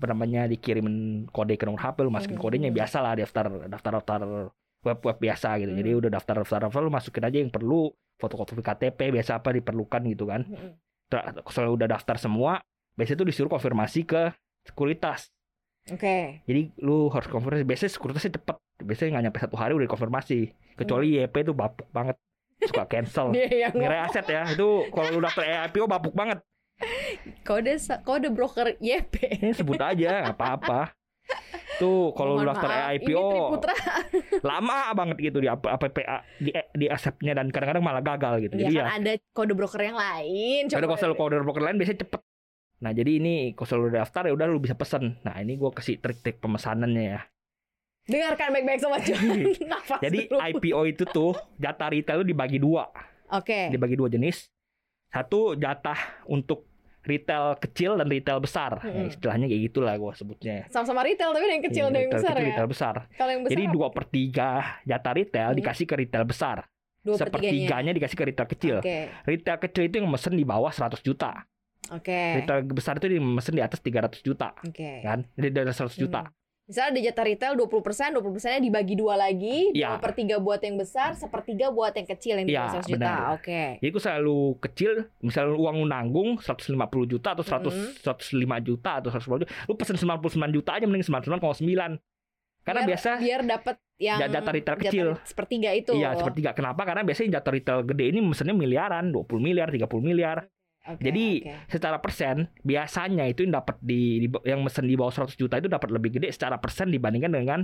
apa 0.00 0.06
namanya 0.06 0.46
dikirimin 0.46 1.26
kode 1.28 1.54
ke 1.54 1.66
nomor 1.66 1.82
HP 1.82 2.00
lu 2.00 2.08
masukin 2.08 2.38
Mhm. 2.38 2.42
kodenya 2.42 2.70
biasa 2.70 3.02
lah 3.02 3.12
daftar 3.14 3.50
daftar 3.66 3.92
daftar 3.92 4.20
web 4.80 4.98
web 5.02 5.18
biasa 5.18 5.58
gitu. 5.58 5.72
Jadi 5.74 5.90
Mhm. 5.90 5.98
udah 5.98 6.10
daftar 6.12 6.34
daftar 6.38 6.58
daftar 6.64 6.80
lu 6.80 6.88
masukin 6.88 7.22
aja 7.22 7.36
yang 7.36 7.50
perlu 7.50 7.90
fotokopi 8.16 8.62
KTP 8.62 9.10
biasa 9.10 9.36
apa 9.36 9.50
diperlukan 9.50 10.00
gitu 10.06 10.24
kan. 10.24 10.46
Tra- 11.10 11.34
Kalau 11.42 11.74
udah 11.74 11.90
daftar 11.90 12.14
semua, 12.14 12.62
biasanya 12.94 13.18
tuh 13.18 13.28
disuruh 13.28 13.50
konfirmasi 13.50 14.06
ke 14.06 14.30
sekuritas. 14.62 15.28
Oke. 15.90 16.46
Jadi 16.46 16.70
lu 16.78 17.10
harus 17.10 17.26
konfirmasi. 17.26 17.66
Biasanya 17.66 17.90
sekuritasnya 17.90 18.38
cepet. 18.38 18.56
Biasanya 18.84 19.18
nggak 19.18 19.24
nyampe 19.28 19.38
satu 19.40 19.56
hari 19.56 19.72
udah 19.76 19.88
konfirmasi. 19.88 20.52
Kecuali 20.76 21.20
YP 21.20 21.34
tuh 21.44 21.54
bapuk 21.56 21.88
banget. 21.92 22.16
Suka 22.64 22.84
cancel. 22.88 23.32
Dia 23.36 23.68
yang 23.68 23.74
Ngira 23.76 24.08
aset 24.08 24.26
ya. 24.28 24.44
Itu 24.52 24.88
kalau 24.92 25.16
lu 25.16 25.20
daftar 25.24 25.68
IPO 25.68 25.86
bapuk 25.88 26.14
banget. 26.16 26.40
kode 27.44 27.76
kode 28.08 28.28
broker 28.32 28.76
YP. 28.80 29.44
Ini 29.44 29.52
sebut 29.52 29.76
aja 29.80 30.24
nggak 30.24 30.36
apa-apa. 30.36 30.96
Tuh 31.80 32.12
kalau 32.12 32.36
lu 32.36 32.44
Mohon 32.44 32.48
daftar 32.52 32.70
IPO 32.96 33.24
Triputra. 33.32 33.74
lama 34.52 34.92
banget 34.92 35.16
gitu 35.32 35.38
di 35.40 35.48
apa 35.48 35.88
di 36.36 36.52
di 36.76 36.86
asepnya 36.88 37.32
dan 37.32 37.48
kadang-kadang 37.48 37.84
malah 37.84 38.04
gagal 38.04 38.48
gitu. 38.48 38.54
Ya 38.60 38.68
Jadi 38.68 38.74
kan 38.76 38.80
ya 38.80 38.84
ada 39.00 39.12
kode 39.32 39.52
broker 39.56 39.80
yang 39.80 39.96
lain. 39.96 40.68
Ada 40.68 40.86
kalau 40.88 41.16
kode 41.16 41.40
broker 41.40 41.64
lain 41.64 41.76
biasanya 41.80 42.04
cepet. 42.04 42.20
Nah 42.80 42.92
jadi 42.96 43.10
ini 43.20 43.34
kalau 43.56 43.88
lu 43.88 43.92
daftar 43.92 44.28
ya 44.28 44.32
udah 44.32 44.46
lu 44.48 44.60
bisa 44.60 44.76
pesen. 44.76 45.20
Nah 45.24 45.36
ini 45.40 45.56
gua 45.56 45.72
kasih 45.72 46.00
trik-trik 46.00 46.40
pemesanannya 46.40 47.04
ya. 47.16 47.20
Dengarkan 48.10 48.48
baik-baik 48.50 48.78
sama. 48.78 48.96
Nafas 49.72 50.00
Jadi 50.00 50.18
dulu. 50.26 50.38
IPO 50.42 50.80
itu 50.88 51.04
tuh 51.06 51.30
jatah 51.56 51.88
retail 51.88 52.20
itu 52.20 52.28
dibagi 52.28 52.58
dua, 52.58 52.90
Oke. 53.28 53.70
dibagi 53.70 53.94
dua 53.94 54.08
jenis. 54.08 54.50
Satu 55.08 55.54
jatah 55.54 55.96
untuk 56.24 56.66
retail 57.00 57.56
kecil 57.56 57.94
dan 57.94 58.06
retail 58.06 58.38
besar. 58.38 58.78
Ya, 58.78 58.86
Mm-mm. 58.86 59.08
istilahnya 59.08 59.46
kayak 59.46 59.62
gitulah 59.66 59.94
gua 59.96 60.12
sebutnya. 60.12 60.68
Sama-sama 60.68 61.00
retail 61.00 61.30
tapi 61.30 61.42
ada 61.42 61.54
yang 61.54 61.64
kecil 61.64 61.84
Iya, 61.84 61.90
ada 61.90 61.98
yang 61.98 62.12
besar 62.12 62.30
kecil, 62.30 62.38
ya. 62.38 62.48
Retail 62.50 62.68
besar. 62.68 62.94
Kalau 63.10 63.30
yang 63.30 63.42
besar 63.42 63.52
Jadi 63.52 63.64
dua 63.70 63.88
per 63.88 64.04
tiga 64.06 64.48
jatah 64.82 65.12
retail 65.12 65.48
Hmm. 65.48 65.58
dikasih 65.58 65.84
ke 65.84 65.94
retail 65.96 66.24
besar. 66.24 66.56
dua 67.00 67.16
per 67.16 67.32
tiganya. 67.32 67.40
Sepertiganya 67.48 67.92
dikasih 67.96 68.12
ke 68.14 68.24
retail 68.24 68.48
kecil. 68.50 68.76
Oke. 68.78 68.98
Retail 69.24 69.58
kecil 69.58 69.82
itu 69.82 69.94
yang 69.96 70.06
mesen 70.06 70.34
di 70.34 70.44
bawah 70.44 70.68
100 70.68 71.00
juta. 71.00 71.32
Oke. 71.90 72.20
Retail 72.36 72.60
besar 72.68 73.00
itu 73.00 73.08
yang 73.08 73.24
mesen 73.24 73.56
di 73.56 73.62
atas 73.64 73.80
300 73.80 74.20
juta. 74.20 74.52
Oke. 74.60 75.00
Kan? 75.00 75.24
Jadi 75.32 75.48
dari 75.50 75.66
100 75.66 75.96
juta. 75.96 76.20
Hmm. 76.22 76.36
Misalnya 76.70 76.90
ada 76.94 77.00
jatah 77.02 77.24
retail 77.26 77.52
20%, 77.58 78.14
20 78.14 78.30
persennya 78.30 78.62
dibagi 78.62 78.94
dua 78.94 79.18
lagi, 79.18 79.74
dua 79.74 79.98
per 79.98 80.14
tiga 80.14 80.38
buat 80.38 80.62
yang 80.62 80.78
besar, 80.78 81.18
sepertiga 81.18 81.66
buat 81.68 81.90
yang 81.90 82.06
kecil 82.06 82.38
yang 82.38 82.46
bawah 82.46 82.78
100 82.78 82.86
juta. 82.86 83.12
Oke. 83.34 83.62
Jadi 83.82 83.90
aku 83.90 83.98
selalu 83.98 84.38
kecil, 84.62 84.92
misalnya 85.18 85.58
uang 85.58 85.82
lu 85.82 85.86
nanggung 85.90 86.28
150 86.38 87.10
juta 87.10 87.34
atau 87.34 87.42
100 87.42 87.74
Mhm. 87.74 87.90
105 88.06 88.56
juta 88.62 89.02
atau 89.02 89.10
110 89.10 89.42
juta, 89.42 89.50
lu 89.66 89.74
pesen 89.74 89.98
99 89.98 90.54
juta 90.54 90.70
aja 90.78 90.86
mending 90.86 91.02
99,9. 91.02 91.98
Karena 92.62 92.86
biar, 92.86 92.90
biasa 92.94 93.10
biar 93.18 93.42
dapat 93.42 93.76
yang 93.98 94.18
Ja- 94.22 94.30
jatah 94.30 94.52
retail 94.54 94.76
kecil. 94.78 95.06
sepertiga 95.26 95.74
itu. 95.74 95.90
iya 95.98 96.14
sepertiga. 96.14 96.54
Kenapa? 96.54 96.86
Karena 96.86 97.02
biasanya 97.02 97.42
jatah 97.42 97.50
retail 97.50 97.82
gede 97.82 98.14
ini 98.14 98.22
mesennya 98.22 98.54
miliaran, 98.54 99.10
20 99.10 99.42
miliar, 99.42 99.74
30 99.74 99.98
miliar. 99.98 100.46
Oke, 100.90 101.02
Jadi 101.06 101.26
oke. 101.46 101.54
secara 101.70 101.98
persen 101.98 102.50
biasanya 102.60 103.24
itu 103.28 103.46
yang 103.46 103.54
dapat 103.54 103.76
di, 103.78 104.26
di- 104.26 104.44
yang 104.46 104.64
mesen 104.64 104.86
di 104.86 104.94
bawah 104.94 105.12
100 105.12 105.36
juta 105.36 105.58
itu 105.58 105.68
dapat 105.70 105.88
lebih 105.90 106.18
gede 106.18 106.32
secara 106.34 106.58
persen 106.58 106.90
dibandingkan 106.90 107.30
dengan 107.30 107.60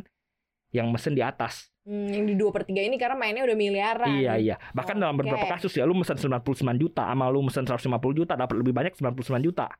yang 0.75 0.90
mesen 0.90 1.14
di 1.14 1.23
atas. 1.23 1.71
Hmm, 1.87 2.11
yang 2.11 2.26
di 2.26 2.35
dua 2.35 2.50
per 2.50 2.66
tiga 2.66 2.83
ini 2.83 2.99
karena 2.99 3.14
mainnya 3.14 3.47
udah 3.47 3.54
miliaran. 3.54 4.11
Iya 4.11 4.35
iya. 4.37 4.56
Bahkan 4.75 4.99
dalam 4.99 5.14
Oke. 5.14 5.23
beberapa 5.26 5.47
kasus 5.47 5.71
ya 5.78 5.87
lu 5.87 5.95
mesen 5.95 6.18
99 6.18 6.42
juta 6.76 7.06
sama 7.06 7.30
lu 7.30 7.40
mesen 7.47 7.62
150 7.62 7.87
juta 8.18 8.35
dapat 8.35 8.54
lebih 8.59 8.75
banyak 8.75 8.92
99 8.99 9.47
juta. 9.47 9.71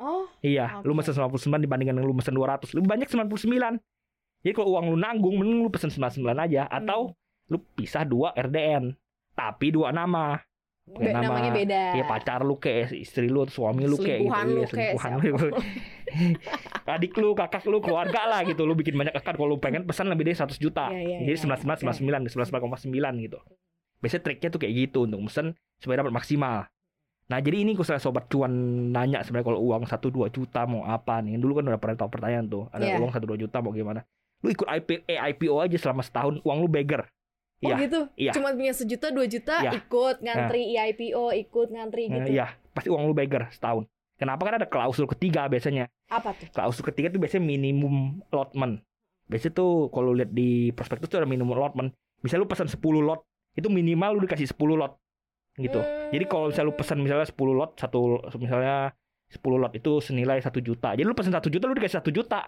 Oh, 0.00 0.26
Iya, 0.42 0.82
lu 0.82 0.90
Oke. 0.96 1.04
mesen 1.04 1.14
99 1.14 1.62
dibandingkan 1.62 1.94
lu 2.00 2.16
mesen 2.16 2.34
200, 2.34 2.72
lebih 2.74 2.88
banyak 2.88 3.06
99. 3.06 3.78
Jadi 4.42 4.52
kalau 4.52 4.76
uang 4.76 4.92
lu 4.92 4.98
nanggung 4.98 5.36
mending 5.38 5.60
lu 5.62 5.70
pesen 5.70 5.88
99 5.88 6.24
aja 6.36 6.66
atau 6.66 7.12
lu 7.48 7.60
pisah 7.76 8.04
dua 8.04 8.32
RDN. 8.34 8.92
Tapi 9.36 9.70
dua 9.70 9.92
nama. 9.92 10.40
Be- 10.84 11.10
nama- 11.10 11.24
namanya 11.26 11.50
beda. 11.50 11.82
Ya 11.96 12.04
pacar 12.04 12.40
lu 12.40 12.56
kayak 12.56 12.92
istri 12.92 13.26
lu 13.26 13.42
atau 13.42 13.64
suami 13.64 13.84
lu 13.84 13.96
kayak 13.96 14.20
gitu. 14.20 14.30
Lu 14.30 14.36
Iya, 14.36 14.68
kayak 14.68 14.68
selingkuhan 14.68 15.12
lu. 15.16 15.48
Adik 16.86 17.16
lu, 17.16 17.32
kakak 17.32 17.64
lu, 17.64 17.80
keluarga 17.80 18.28
lah 18.28 18.44
gitu. 18.44 18.62
Lu 18.62 18.76
bikin 18.76 18.94
banyak 18.94 19.10
akun 19.10 19.34
kalau 19.34 19.48
lu 19.48 19.58
pengen 19.58 19.82
pesan 19.82 20.06
lebih 20.06 20.28
dari 20.28 20.36
100 20.36 20.60
juta. 20.60 20.92
Iya, 20.92 21.00
iya, 21.00 21.18
Jadi 21.24 21.32
iya, 21.32 21.56
99 21.64 21.96
99 22.28 22.28
99,9 22.30 23.24
gitu. 23.24 23.38
Biasanya 23.98 24.22
triknya 24.22 24.48
tuh 24.52 24.60
kayak 24.60 24.74
gitu 24.78 24.98
untuk 25.02 25.20
mesen 25.22 25.46
supaya 25.80 26.04
dapat 26.04 26.12
maksimal. 26.12 26.68
Nah 27.24 27.38
jadi 27.40 27.64
ini 27.64 27.72
kalau 27.72 27.96
sobat 27.96 28.28
cuan 28.28 28.52
nanya 28.92 29.24
sebenarnya 29.24 29.48
kalau 29.48 29.60
uang 29.64 29.88
1 29.88 30.12
2 30.12 30.28
juta 30.28 30.68
mau 30.68 30.84
apa 30.84 31.24
nih. 31.24 31.40
Dulu 31.40 31.58
kan 31.58 31.64
udah 31.66 31.80
pernah 31.80 31.96
tahu 31.96 32.10
pertanyaan 32.12 32.44
tuh. 32.44 32.68
Ada 32.68 32.84
Iya. 32.84 33.00
uang 33.00 33.10
1 33.10 33.24
2 33.24 33.40
juta 33.40 33.64
mau 33.64 33.72
gimana? 33.72 34.04
Lu 34.44 34.52
ikut 34.52 34.68
IP, 34.68 35.08
eh, 35.08 35.16
IPO 35.16 35.56
aja 35.56 35.76
selama 35.80 36.04
setahun 36.04 36.44
uang 36.44 36.58
lu 36.60 36.68
beggar. 36.68 37.08
Oh 37.64 37.70
Iya. 37.72 37.76
gitu. 37.88 38.00
Iya. 38.14 38.32
Cuma 38.36 38.52
punya 38.52 38.72
sejuta 38.76 39.08
dua 39.08 39.26
juta 39.26 39.54
Iya. 39.64 39.72
ikut 39.80 40.16
ngantri 40.20 40.62
IPO, 40.76 41.24
ikut 41.32 41.68
ngantri 41.72 42.12
gitu. 42.12 42.30
Iya, 42.30 42.46
pasti 42.70 42.88
uang 42.92 43.08
lu 43.08 43.14
beggar 43.16 43.48
setahun. 43.50 43.88
Kenapa 44.14 44.46
kan 44.46 44.54
ada 44.62 44.68
klausul 44.70 45.10
ketiga 45.10 45.48
biasanya. 45.50 45.90
Apa 46.06 46.30
tuh? 46.36 46.46
Klausul 46.54 46.86
ketiga 46.86 47.10
tuh 47.10 47.18
biasanya 47.18 47.42
minimum 47.42 48.22
allotment. 48.30 48.84
Biasanya 49.26 49.54
tuh 49.56 49.88
kalau 49.90 50.14
lihat 50.14 50.30
di 50.30 50.70
prospektus 50.70 51.10
tuh 51.10 51.18
ada 51.18 51.26
minimum 51.26 51.56
allotment. 51.56 51.90
Bisa 52.22 52.38
lu 52.38 52.46
pesan 52.46 52.70
10 52.70 52.78
lot, 53.02 53.26
itu 53.52 53.66
minimal 53.66 54.16
lu 54.16 54.20
dikasih 54.24 54.46
10 54.48 54.78
lot. 54.78 54.96
Gitu. 55.58 55.80
Jadi 56.14 56.24
kalau 56.26 56.50
misalnya 56.50 56.68
lu 56.70 56.76
pesan 56.78 56.98
misalnya 57.02 57.26
10 57.26 57.54
lot, 57.54 57.70
satu 57.74 58.22
misalnya 58.38 58.94
10 59.30 59.58
lot 59.58 59.72
itu 59.74 59.98
senilai 59.98 60.38
1 60.38 60.62
juta. 60.62 60.94
Jadi 60.94 61.04
lu 61.04 61.14
pesan 61.14 61.34
1 61.34 61.50
juta 61.50 61.64
lu 61.66 61.74
dikasih 61.74 61.98
1 61.98 62.10
juta. 62.14 62.46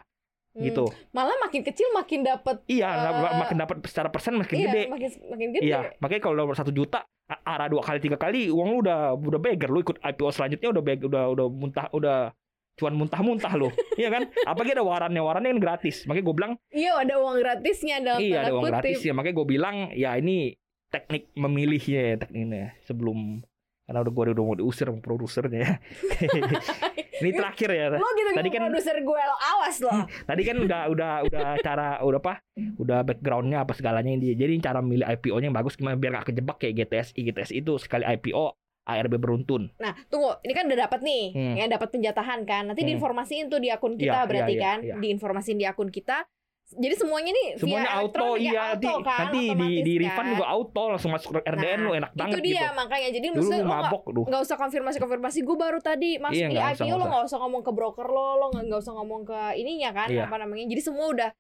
Gitu. 0.58 0.84
Malah 1.10 1.36
makin 1.38 1.60
kecil 1.60 1.92
makin 1.92 2.20
dapat 2.22 2.64
Iya, 2.64 2.88
Eh, 2.88 3.36
makin 3.36 3.56
dapat 3.56 3.76
secara 3.84 4.08
persen 4.08 4.34
makin 4.34 4.56
iya, 4.56 4.66
gede. 4.66 4.82
makin 4.88 5.08
makin 5.28 5.48
gede. 5.52 5.64
Iya, 5.64 5.78
makanya 5.98 6.22
kalau 6.22 6.48
satu 6.52 6.70
juta 6.70 7.04
arah 7.26 7.66
dua 7.66 7.82
kali 7.82 7.98
tiga 7.98 8.14
kali 8.14 8.48
uang 8.48 8.68
lu 8.70 8.78
udah 8.80 9.12
udah 9.12 9.40
beggar 9.42 9.66
lu 9.66 9.82
ikut 9.82 9.98
IPO 9.98 10.30
selanjutnya 10.30 10.70
udah 10.70 10.82
beg, 10.82 11.00
udah 11.02 11.24
udah 11.28 11.46
muntah 11.46 11.86
udah 11.90 12.30
cuan 12.76 12.92
muntah-muntah 12.92 13.52
lu. 13.52 13.68
iya 14.00 14.08
kan? 14.08 14.28
Apalagi 14.44 14.72
ada 14.72 14.84
warannya, 14.84 15.18
warannya 15.18 15.50
kan 15.52 15.60
gratis. 15.60 16.04
Makanya 16.04 16.24
gue 16.24 16.36
bilang 16.36 16.52
Iya, 16.70 16.92
ada 17.00 17.14
uang 17.16 17.36
gratisnya 17.40 17.96
dalam 17.98 18.20
iya 18.20 18.38
ada 18.42 18.52
uang 18.52 18.62
kutip. 18.62 18.72
gratis 18.78 18.98
ya. 19.02 19.12
Makanya 19.16 19.34
gue 19.34 19.46
bilang 19.48 19.76
ya 19.92 20.10
ini 20.14 20.54
teknik 20.86 21.32
memilihnya 21.34 22.00
ya 22.00 22.14
tekniknya 22.16 22.76
sebelum 22.84 23.42
karena 23.86 24.02
udah 24.02 24.12
gue 24.12 24.22
udah 24.34 24.44
mau 24.44 24.54
diusir 24.54 24.86
sama 24.86 25.00
produsernya 25.00 25.58
ya. 25.58 25.72
ini 27.18 27.30
terakhir 27.32 27.68
ya. 27.70 27.86
Lo 27.92 28.08
gitu 28.12 28.28
Tadi 28.28 28.36
Tadi 28.36 28.48
kan- 28.50 28.62
produser 28.66 28.96
gue 28.98 29.22
lo 29.22 29.36
awas 29.36 29.76
lo. 29.80 29.92
Tadi 30.22 30.42
kan 30.42 30.56
udah 30.58 30.80
udah 30.88 31.12
udah 31.24 31.46
cara 31.60 31.88
udah 32.00 32.20
apa? 32.20 32.34
Udah 32.76 32.98
backgroundnya 33.02 33.62
apa 33.62 33.72
segalanya 33.72 34.10
ini. 34.10 34.32
Jadi 34.32 34.58
cara 34.58 34.80
milih 34.80 35.06
IPO-nya 35.06 35.48
yang 35.48 35.56
bagus 35.56 35.74
gimana 35.74 35.94
biar 35.94 36.20
gak 36.20 36.30
kejebak 36.30 36.56
kayak 36.56 36.74
GTSI. 36.78 37.20
GTSI 37.24 37.54
itu 37.58 37.72
sekali 37.76 38.04
IPO 38.04 38.56
ARB 38.86 39.18
beruntun. 39.18 39.74
Nah, 39.76 39.98
tunggu, 40.06 40.38
ini 40.40 40.54
kan 40.54 40.70
udah 40.70 40.78
dapat 40.80 41.02
nih, 41.02 41.24
Hmm. 41.34 41.54
yang 41.58 41.66
dapat 41.68 41.90
penjatahan 41.90 42.46
kan. 42.46 42.70
Nanti 42.70 42.86
Hmm. 42.86 42.94
diinformasiin 42.94 43.50
tuh 43.50 43.58
di 43.58 43.66
akun 43.66 43.98
kita 43.98 44.22
Iya, 44.22 44.28
berarti 44.30 44.54
iya, 44.54 44.58
iya, 44.58 44.62
kan, 44.62 44.78
iya. 44.78 44.94
diinformasiin 44.94 45.58
di 45.58 45.66
akun 45.66 45.90
kita. 45.90 46.22
Jadi 46.68 46.94
semuanya 46.96 47.30
nih 47.30 47.48
Semuanya 47.56 47.86
via 47.86 47.94
auto 47.96 48.26
ya, 48.32 48.42
iya 48.42 48.62
auto 48.68 48.82
di, 48.82 48.94
kan, 49.00 49.18
nanti 49.22 49.42
di 49.54 49.70
di 49.78 49.92
kan. 49.94 50.02
refund 50.02 50.28
juga 50.34 50.46
auto 50.48 50.82
langsung 50.88 51.10
masuk 51.10 51.30
ke 51.32 51.40
RDN 51.46 51.62
Nah, 51.72 51.78
lu 51.78 51.90
enak 51.94 52.12
banget 52.12 52.32
Itu 52.32 52.42
dia 52.42 52.54
gitu. 52.58 52.74
makanya. 52.74 53.08
Jadi 53.08 53.26
Dulu 53.26 53.36
maksudnya 53.36 53.60
lo 53.60 53.70
mabok 53.70 54.02
lu. 54.08 54.22
nggak 54.24 54.42
usah 54.42 54.56
konfirmasi 54.56 54.96
konfirmasi 54.98 55.38
gue 55.40 55.56
baru 55.56 55.78
tadi 55.78 56.10
masuk 56.18 56.34
Iya, 56.36 56.48
di 56.48 56.58
IPO 56.58 56.94
lo 56.96 57.04
nggak 57.06 57.24
usah 57.24 57.38
ngomong 57.38 57.62
ke 57.62 57.70
broker 57.70 58.06
lo 58.08 58.26
lo 58.36 58.46
nggak 58.50 58.64
nggak 58.66 58.80
usah 58.80 58.94
ngomong 58.94 59.20
ke 59.22 59.40
ininya 59.54 59.90
kan 59.92 60.08
Iya. 60.08 60.26
apa 60.26 60.36
namanya 60.36 60.64
jadi 60.66 60.82
semua 60.82 61.06
udah 61.08 61.30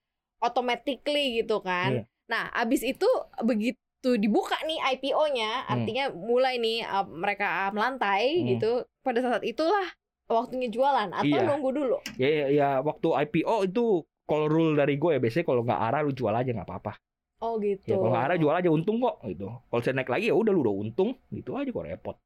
automatically 0.40 1.26
gitu 1.36 1.58
kan 1.60 1.90
Iya. 1.92 2.02
nah 2.26 2.50
abis 2.52 2.82
itu 2.82 3.06
begitu 3.40 3.78
dibuka 4.14 4.54
nih 4.62 4.78
IPO-nya 4.92 5.50
Hmm. 5.60 5.72
artinya 5.72 6.04
mulai 6.12 6.56
nih 6.56 6.82
uh, 6.82 7.02
mereka 7.04 7.70
melantai 7.72 8.30
Hmm. 8.36 8.46
gitu 8.48 8.72
pada 9.00 9.18
saat 9.20 9.42
itulah 9.42 9.86
waktunya 10.24 10.66
jualan 10.66 11.10
atau 11.10 11.26
Iya. 11.28 11.42
nunggu 11.44 11.70
dulu 11.72 11.98
Ya, 12.14 12.28
ya, 12.28 12.46
ya 12.48 12.68
waktu 12.80 13.08
IPO 13.24 13.56
itu 13.64 13.86
kalau 14.26 14.46
rule 14.46 14.74
dari 14.74 14.94
gue 14.94 15.10
ya 15.14 15.20
biasanya 15.20 15.46
kalau 15.46 15.62
nggak 15.62 15.80
arah 15.80 16.00
lu 16.02 16.10
jual 16.10 16.30
aja 16.30 16.50
nggak 16.50 16.66
apa-apa. 16.66 16.92
oh 17.38 17.60
gitu 17.60 17.84
Ya 17.84 17.94
kalau 17.94 18.10
nggak 18.10 18.24
arah 18.24 18.36
jual 18.36 18.54
aja 18.54 18.68
untung 18.68 18.96
kok 18.98 19.16
gitu. 19.22 19.48
Kalau 19.62 19.80
saya 19.80 19.94
naik 19.94 20.08
lagi 20.08 20.26
ya 20.26 20.34
udah 20.34 20.50
lu 20.50 20.60
udah 20.62 20.74
untung 20.78 21.10
gitu 21.28 21.52
aja 21.52 21.68
kok 21.68 21.84
repot. 21.84 22.16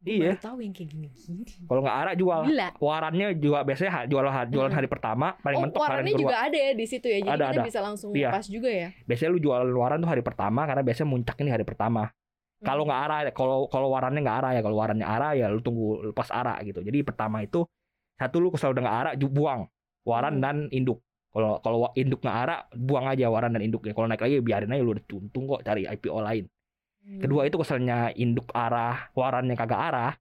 Gua 0.00 0.08
Iya. 0.08 0.32
tahu 0.34 0.58
yang 0.58 0.72
kayak 0.72 0.88
gini 0.90 1.08
gini 1.10 1.44
Kalau 1.68 1.80
nggak 1.80 1.96
arah 1.98 2.14
jual. 2.14 2.40
gila 2.46 2.68
Warannya 2.74 3.26
juga 3.36 3.58
biasanya 3.62 3.92
jual 4.06 4.24
jualan 4.24 4.48
Hmm. 4.66 4.74
hari 4.74 4.88
pertama 4.88 5.36
paling 5.38 5.56
oh 5.56 5.62
mentok 5.62 5.80
hari 5.80 5.92
warnanya 5.92 6.10
kedua. 6.10 6.22
juga 6.24 6.36
ada 6.40 6.56
ya 6.58 6.72
di 6.72 6.86
situ 6.86 7.06
ya 7.06 7.18
jadi 7.20 7.30
Ada, 7.30 7.44
kita 7.46 7.52
ada. 7.54 7.62
bisa 7.64 7.80
langsung 7.80 8.10
Iya. 8.10 8.28
pas 8.30 8.46
juga 8.46 8.70
ya 8.70 8.88
Biasanya 9.04 9.30
lu 9.30 9.40
jualan 9.40 9.68
waran 9.70 9.98
tuh 9.98 10.08
hari 10.08 10.22
pertama 10.22 10.60
karena 10.64 10.82
biasanya 10.82 11.08
muncaknya 11.10 11.44
di 11.44 11.52
hari 11.52 11.64
pertama. 11.64 12.02
Kalau 12.60 12.82
Hmm. 12.82 12.88
nggak 12.88 13.00
arah, 13.02 13.18
kalau 13.30 13.58
kalau 13.66 13.88
warannya 13.88 14.20
nggak 14.20 14.36
arah 14.36 14.50
ya, 14.52 14.60
kalau 14.60 14.76
warannya 14.76 15.06
arah 15.06 15.32
ya 15.32 15.46
lu 15.46 15.60
tunggu 15.60 15.86
lepas 16.10 16.28
arah 16.30 16.60
gitu. 16.60 16.80
Jadi 16.80 17.00
pertama 17.00 17.40
itu 17.40 17.64
satu 18.16 18.36
lu 18.36 18.48
kalau 18.50 18.72
udah 18.72 18.82
nggak 18.82 18.98
arah 18.98 19.12
buang 19.22 19.60
waran 20.02 20.34
Hmm. 20.36 20.42
dan 20.42 20.56
induk. 20.70 21.00
Kalau 21.30 21.62
kalau 21.62 21.78
induk 21.94 22.20
nggak 22.20 22.36
arah 22.42 22.58
buang 22.74 23.06
aja 23.06 23.30
waran 23.30 23.54
dan 23.54 23.62
induknya. 23.62 23.94
Kalau 23.94 24.10
naik 24.10 24.18
lagi 24.18 24.42
biarin 24.42 24.74
aja 24.74 24.82
lu 24.82 24.92
udah 24.94 25.04
untung 25.14 25.46
kok 25.46 25.62
cari 25.62 25.86
IPO 25.86 26.18
lain. 26.18 26.44
Hmm. 27.00 27.20
Kedua 27.22 27.46
itu 27.46 27.56
keselnya 27.56 28.10
induk 28.12 28.50
arah, 28.50 29.08
warannya 29.14 29.54
kagak 29.54 29.80
arah, 29.80 30.12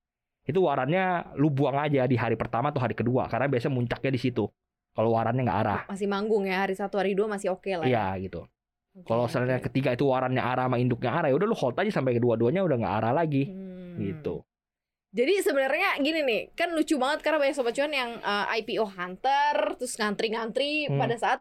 itu 0.45 0.61
warannya 0.61 1.33
lu 1.35 1.49
buang 1.49 1.75
aja 1.75 2.05
di 2.05 2.15
hari 2.15 2.37
pertama 2.37 2.69
atau 2.69 2.79
hari 2.79 2.93
kedua 2.93 3.25
karena 3.27 3.49
biasanya 3.49 3.73
muncaknya 3.73 4.11
di 4.13 4.21
situ. 4.21 4.45
Kalau 4.93 5.13
warannya 5.13 5.43
nggak 5.45 5.59
arah, 5.65 5.81
masih 5.89 6.07
manggung 6.09 6.43
ya 6.49 6.65
hari 6.65 6.73
satu 6.77 6.97
hari 6.97 7.13
dua 7.13 7.29
masih 7.29 7.53
oke 7.53 7.69
lah 7.73 7.85
ya. 7.85 8.13
iya 8.13 8.29
gitu. 8.29 8.45
Oke, 8.97 9.05
Kalau 9.05 9.29
misalnya 9.29 9.61
ketiga 9.61 9.93
itu 9.93 10.03
warannya 10.09 10.41
arah 10.41 10.65
sama 10.65 10.81
induknya 10.81 11.13
arah, 11.13 11.27
ya 11.29 11.35
udah 11.37 11.47
lu 11.47 11.55
hold 11.55 11.77
aja 11.77 11.91
sampai 11.93 12.17
kedua-duanya 12.17 12.65
udah 12.65 12.77
nggak 12.81 12.95
arah 12.99 13.13
lagi, 13.13 13.47
Hmm. 13.47 14.01
gitu. 14.01 14.41
Jadi 15.09 15.41
sebenarnya 15.41 15.97
gini 15.97 16.21
nih, 16.21 16.41
kan 16.53 16.69
lucu 16.69 16.93
banget 16.95 17.19
karena 17.19 17.37
banyak 17.39 17.53
sobat 17.53 17.73
cuan 17.73 17.89
yang 17.89 18.17
uh, 18.19 18.45
IPO 18.51 18.85
hunter 18.87 19.55
terus 19.75 19.95
ngantri-ngantri 19.95 20.85
Hmm. 20.85 20.97
pada 20.97 21.15
saat 21.15 21.39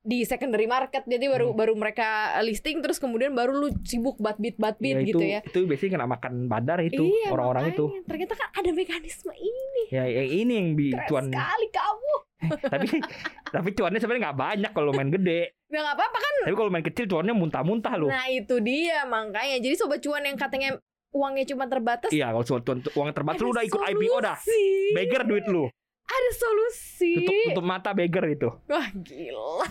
di 0.00 0.20
secondary 0.22 0.66
market 0.66 1.00
jadi 1.02 1.30
baru 1.30 1.48
Hmm. 1.48 1.56
baru 1.56 1.72
mereka 1.74 2.08
listing 2.40 2.78
terus 2.78 2.98
kemudian 2.98 3.32
baru 3.32 3.54
lu 3.54 3.72
sibuk 3.80 4.18
batbit 4.18 4.52
batbit 4.54 4.98
Ya, 4.98 5.06
gitu 5.06 5.16
itu, 5.16 5.30
ya. 5.30 5.40
Itu 5.40 5.64
biasanya 5.64 5.90
kena 5.94 6.06
makan 6.06 6.32
badar 6.44 6.78
itu 6.82 7.00
Iya, 7.02 7.30
orang-orang 7.30 7.72
itu. 7.72 7.84
makanya. 7.86 8.04
Ternyata 8.04 8.34
kan 8.34 8.48
ada 8.52 8.70
mekanisme 8.70 9.32
ini. 9.32 9.82
Ya 9.88 10.04
yang 10.04 10.28
ini 10.28 10.52
yang 10.52 10.68
bi 10.74 10.86
Keren 10.90 11.06
cuan. 11.06 11.24
sekali 11.26 11.66
kamu. 11.70 12.14
tapi 12.44 12.88
tapi 13.54 13.68
cuannya 13.72 13.96
sebenarnya 13.96 14.22
nggak 14.26 14.40
banyak 14.42 14.70
kalau 14.72 14.90
main 14.90 15.08
gede. 15.08 15.56
Nah, 15.70 15.80
nggak 15.80 15.96
apa-apa 15.96 16.18
kan. 16.18 16.34
Tapi 16.44 16.54
kalau 16.54 16.68
main 16.68 16.84
kecil 16.84 17.04
cuannya 17.06 17.32
muntah-muntah 17.32 17.94
lu. 17.94 18.06
Nah, 18.06 18.26
itu 18.28 18.60
dia 18.60 19.06
makanya. 19.06 19.56
Jadi 19.56 19.74
sobat 19.74 19.98
cuan 19.98 20.20
yang 20.20 20.36
katanya 20.36 20.76
uangnya 21.14 21.46
cuma 21.46 21.64
terbatas 21.64 22.10
Iya, 22.10 22.28
kalau 22.28 22.42
cuan 22.42 22.60
uang 22.84 23.08
terbatas 23.10 23.40
lu 23.40 23.50
udah 23.50 23.62
ikut 23.62 23.80
IPO 23.80 24.16
dah. 24.20 24.36
solusi. 24.36 24.92
Beggar 24.92 25.22
duit 25.22 25.46
lu. 25.46 25.64
Ada 26.04 26.30
solusi. 26.34 27.12
Tutup 27.16 27.38
tutup 27.48 27.64
mata 27.64 27.90
beggar 27.90 28.26
itu. 28.26 28.50
Wah 28.66 28.90
gila. 28.92 29.64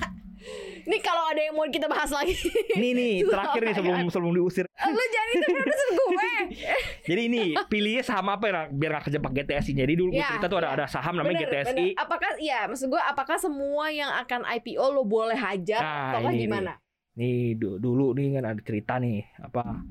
Nih 0.83 0.99
kalau 0.99 1.23
ada 1.25 1.39
yang 1.39 1.55
mau 1.55 1.63
kita 1.65 1.87
bahas 1.87 2.11
lagi, 2.11 2.35
Nih 2.73 2.91
nih 2.91 3.13
terakhir 3.31 3.63
nih 3.63 3.73
sebelum 3.73 3.99
sebelum 4.09 4.31
diusir. 4.33 4.67
lu 4.67 5.03
jadi 5.05 5.31
produser 5.39 5.89
gue. 5.93 6.31
Jadi 7.07 7.21
ini 7.25 7.41
pilihnya 7.63 8.03
saham 8.03 8.27
apa 8.29 8.45
ya 8.45 8.61
biar 8.67 8.91
gak 8.93 9.07
kejebak 9.07 9.31
GTSI. 9.33 9.71
Jadi 9.73 9.93
dulu 9.93 10.11
Ya, 10.11 10.27
cerita 10.29 10.47
tuh 10.47 10.59
ada 10.59 10.67
ya. 10.69 10.75
ada 10.75 10.85
saham 10.85 11.15
namanya 11.15 11.39
Bener, 11.39 11.63
GTSI. 11.63 11.75
bener. 11.87 11.95
Apakah 11.97 12.31
ya 12.37 12.59
maksud 12.65 12.87
gue 12.87 12.99
apakah 13.01 13.37
semua 13.37 13.87
yang 13.89 14.11
akan 14.17 14.43
IPO 14.49 14.83
lo 14.85 15.03
boleh 15.03 15.35
hajar 15.35 15.79
Nah, 15.79 16.11
atau 16.13 16.27
ini, 16.29 16.43
gimana? 16.43 16.75
Nih 17.13 17.53
du- 17.53 17.77
dulu 17.77 18.11
nih 18.13 18.35
kan 18.35 18.45
ada 18.47 18.61
cerita 18.61 18.97
nih 18.97 19.21
apa 19.37 19.85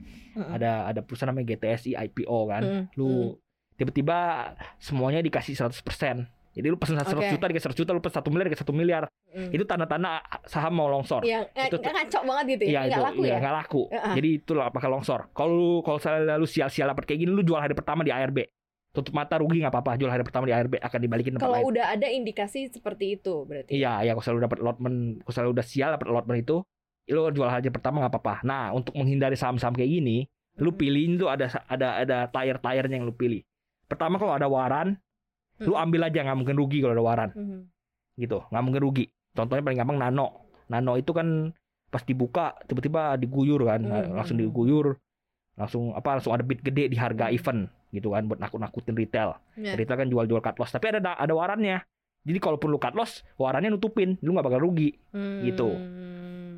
ada 0.50 0.90
ada 0.90 1.00
perusahaan 1.00 1.30
namanya 1.30 1.54
GTSI 1.54 1.94
IPO 1.94 2.38
kan. 2.46 2.62
Hmm, 2.62 2.84
Lu 2.94 3.38
tiba-tiba 3.74 4.50
semuanya 4.78 5.20
dikasih 5.20 5.54
100%. 5.54 6.26
Jadi 6.52 6.68
lu 6.68 6.76
pesen 6.76 6.92
100 6.94 7.16
Oke. 7.16 7.32
juta 7.32 7.48
dikasih 7.48 7.72
100 7.72 7.80
juta, 7.80 7.90
lu 7.90 8.02
pesen 8.04 8.20
1 8.20 8.28
miliar 8.28 8.44
dikasih 8.44 8.64
1 8.64 8.74
miliar. 8.74 9.02
Hmm. 9.32 9.48
Itu 9.48 9.64
tanda-tanda 9.64 10.20
saham 10.44 10.76
mau 10.76 10.84
longsor. 10.86 11.24
yang 11.24 11.48
eh, 11.48 11.64
itu 11.64 11.80
ngaco 11.80 12.18
banget 12.22 12.44
gitu 12.50 12.64
ya, 12.68 12.68
Iya 12.68 12.80
nggak 12.82 12.92
itu 12.92 13.00
laku 13.00 13.20
iya, 13.22 13.32
ya. 13.32 13.38
nggak 13.40 13.54
laku. 13.56 13.82
Heeh. 13.88 14.14
Jadi 14.20 14.28
itulah 14.36 14.66
bakal 14.68 14.90
longsor. 14.92 15.20
Kalau 15.32 15.48
lu 15.50 15.70
kalau 15.80 15.96
misalnya 15.96 16.36
lu 16.36 16.44
sial-sial 16.44 16.92
dapat 16.92 17.08
kayak 17.08 17.18
gini 17.18 17.32
lu 17.32 17.40
jual 17.40 17.56
hari 17.56 17.72
pertama 17.72 18.04
di 18.04 18.12
ARB. 18.12 18.44
Tutup 18.92 19.16
mata 19.16 19.40
rugi 19.40 19.64
nggak 19.64 19.72
apa-apa. 19.72 19.96
Jual 19.96 20.12
hari 20.12 20.20
pertama 20.20 20.44
di 20.44 20.52
ARB 20.52 20.76
akan 20.76 20.98
dibalikin 21.00 21.32
tempat 21.32 21.48
Kalau 21.48 21.56
lain. 21.56 21.70
udah 21.72 21.84
ada 21.88 22.06
indikasi 22.06 22.68
seperti 22.68 23.16
itu 23.16 23.48
berarti. 23.48 23.72
Iya, 23.72 24.04
ya 24.04 24.12
kalau 24.12 24.20
selalu 24.20 24.40
dapat 24.44 24.58
allotment, 24.60 24.96
kalau 25.24 25.32
selalu 25.32 25.50
udah 25.56 25.64
sial 25.64 25.88
dapat 25.90 26.06
allotment 26.06 26.38
itu, 26.38 26.56
lu 27.10 27.26
jual 27.34 27.50
hari 27.50 27.66
pertama 27.68 28.04
nggak 28.04 28.12
apa-apa. 28.14 28.34
Nah, 28.46 28.70
untuk 28.70 28.94
menghindari 28.94 29.34
saham-saham 29.34 29.74
kayak 29.74 29.90
gini, 29.90 30.28
lu 30.60 30.70
Hmm. 30.70 30.78
pilihin 30.78 31.12
tuh 31.18 31.28
ada 31.32 31.50
ada 31.66 31.88
ada 31.98 32.18
tire-tirenya 32.30 33.00
yang 33.02 33.06
lu 33.08 33.14
pilih. 33.16 33.42
Pertama 33.88 34.20
kalau 34.20 34.32
ada 34.36 34.46
waran, 34.46 34.96
lu 35.60 35.74
Hmm. 35.74 35.84
ambil 35.88 36.06
aja 36.08 36.22
nggak 36.22 36.38
mungkin 36.38 36.56
rugi 36.56 36.78
kalau 36.80 36.94
ada 36.94 37.04
waran, 37.04 37.30
Mhm. 37.34 37.60
gitu. 38.22 38.38
Nggak 38.48 38.62
mungkin 38.64 38.82
rugi. 38.82 39.04
Contohnya 39.32 39.62
paling 39.64 39.78
gampang 39.80 39.98
nano. 39.98 40.46
Nano 40.68 40.96
itu 40.96 41.10
kan 41.12 41.50
pas 41.92 42.00
dibuka 42.06 42.56
tiba-tiba 42.64 43.16
diguyur 43.20 43.60
kan, 43.68 43.82
Hmm. 43.84 44.16
langsung 44.16 44.40
diguyur, 44.40 44.96
langsung 45.58 45.92
apa 45.92 46.16
langsung 46.16 46.32
ada 46.32 46.40
bid 46.40 46.64
gede 46.64 46.88
di 46.88 46.96
harga 46.96 47.28
Hmm. 47.28 47.36
event 47.36 47.60
gitu 47.92 48.16
kan 48.16 48.24
buat 48.24 48.40
nakut-nakutin 48.40 48.96
retail. 48.96 49.36
Ya. 49.60 49.76
Retail 49.76 49.98
kan 50.00 50.08
jual-jual 50.08 50.40
cut 50.40 50.56
loss, 50.56 50.72
tapi 50.72 50.88
ada 50.88 51.12
ada 51.12 51.34
warannya. 51.36 51.84
Jadi 52.22 52.38
kalau 52.38 52.56
perlu 52.56 52.78
cut 52.80 52.94
loss, 52.96 53.20
warannya 53.36 53.68
nutupin, 53.74 54.16
lu 54.24 54.32
nggak 54.32 54.46
bakal 54.46 54.62
rugi. 54.64 54.96
gitu. 55.44 55.68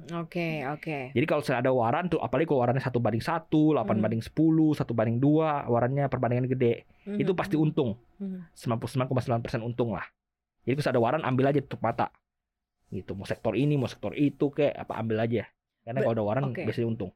Hmm, 0.04 0.20
Oke, 0.20 0.49
oke. 0.66 0.99
Jadi 1.12 1.25
kalau 1.25 1.40
misalnya 1.40 1.61
ada 1.64 1.73
waran 1.73 2.04
tuh, 2.06 2.20
apalagi 2.20 2.44
kalau 2.44 2.61
warannya 2.61 2.80
satu 2.80 3.00
banding 3.00 3.20
satu, 3.20 3.73
8 3.73 3.96
Hmm. 3.96 4.02
banding 4.04 4.20
10, 4.20 4.73
satu 4.73 4.92
banding 4.92 5.16
dua, 5.16 5.64
warannya 5.64 6.04
perbandingan 6.06 6.44
gede, 6.46 6.84
Mhm. 7.04 7.18
itu 7.20 7.32
pasti 7.32 7.56
untung, 7.56 7.96
Mhm. 8.20 8.52
99,9% 8.52 9.64
untung 9.64 9.92
lah. 9.92 10.04
Jadi 10.64 10.76
kalau 10.76 10.92
ada 10.92 11.00
waran 11.00 11.23
ambil 11.25 11.49
aja 11.49 11.61
tutup 11.61 11.80
mata, 11.80 12.12
gitu. 12.88 13.12
Mau 13.12 13.25
sektor 13.25 13.56
ini, 13.56 13.75
mau 13.75 13.88
sektor 13.88 14.12
itu, 14.12 14.49
kayak 14.49 14.76
apa 14.78 14.92
ambil 14.96 15.20
aja. 15.20 15.49
Karena 15.84 16.00
kalau 16.00 16.14
ada 16.14 16.25
waran 16.25 16.44
oke. 16.52 16.64
biasanya 16.64 16.88
untung. 16.88 17.12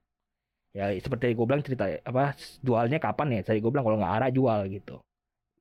Ya 0.72 0.92
seperti 0.94 1.32
gue 1.32 1.46
bilang 1.48 1.64
cerita 1.64 1.88
apa 2.04 2.36
jualnya 2.60 3.00
kapan 3.00 3.40
ya? 3.40 3.40
Tadi 3.42 3.58
gue 3.58 3.72
bilang 3.72 3.88
kalau 3.88 3.96
nggak 3.96 4.14
arah 4.20 4.30
jual 4.30 4.68
gitu. 4.68 5.00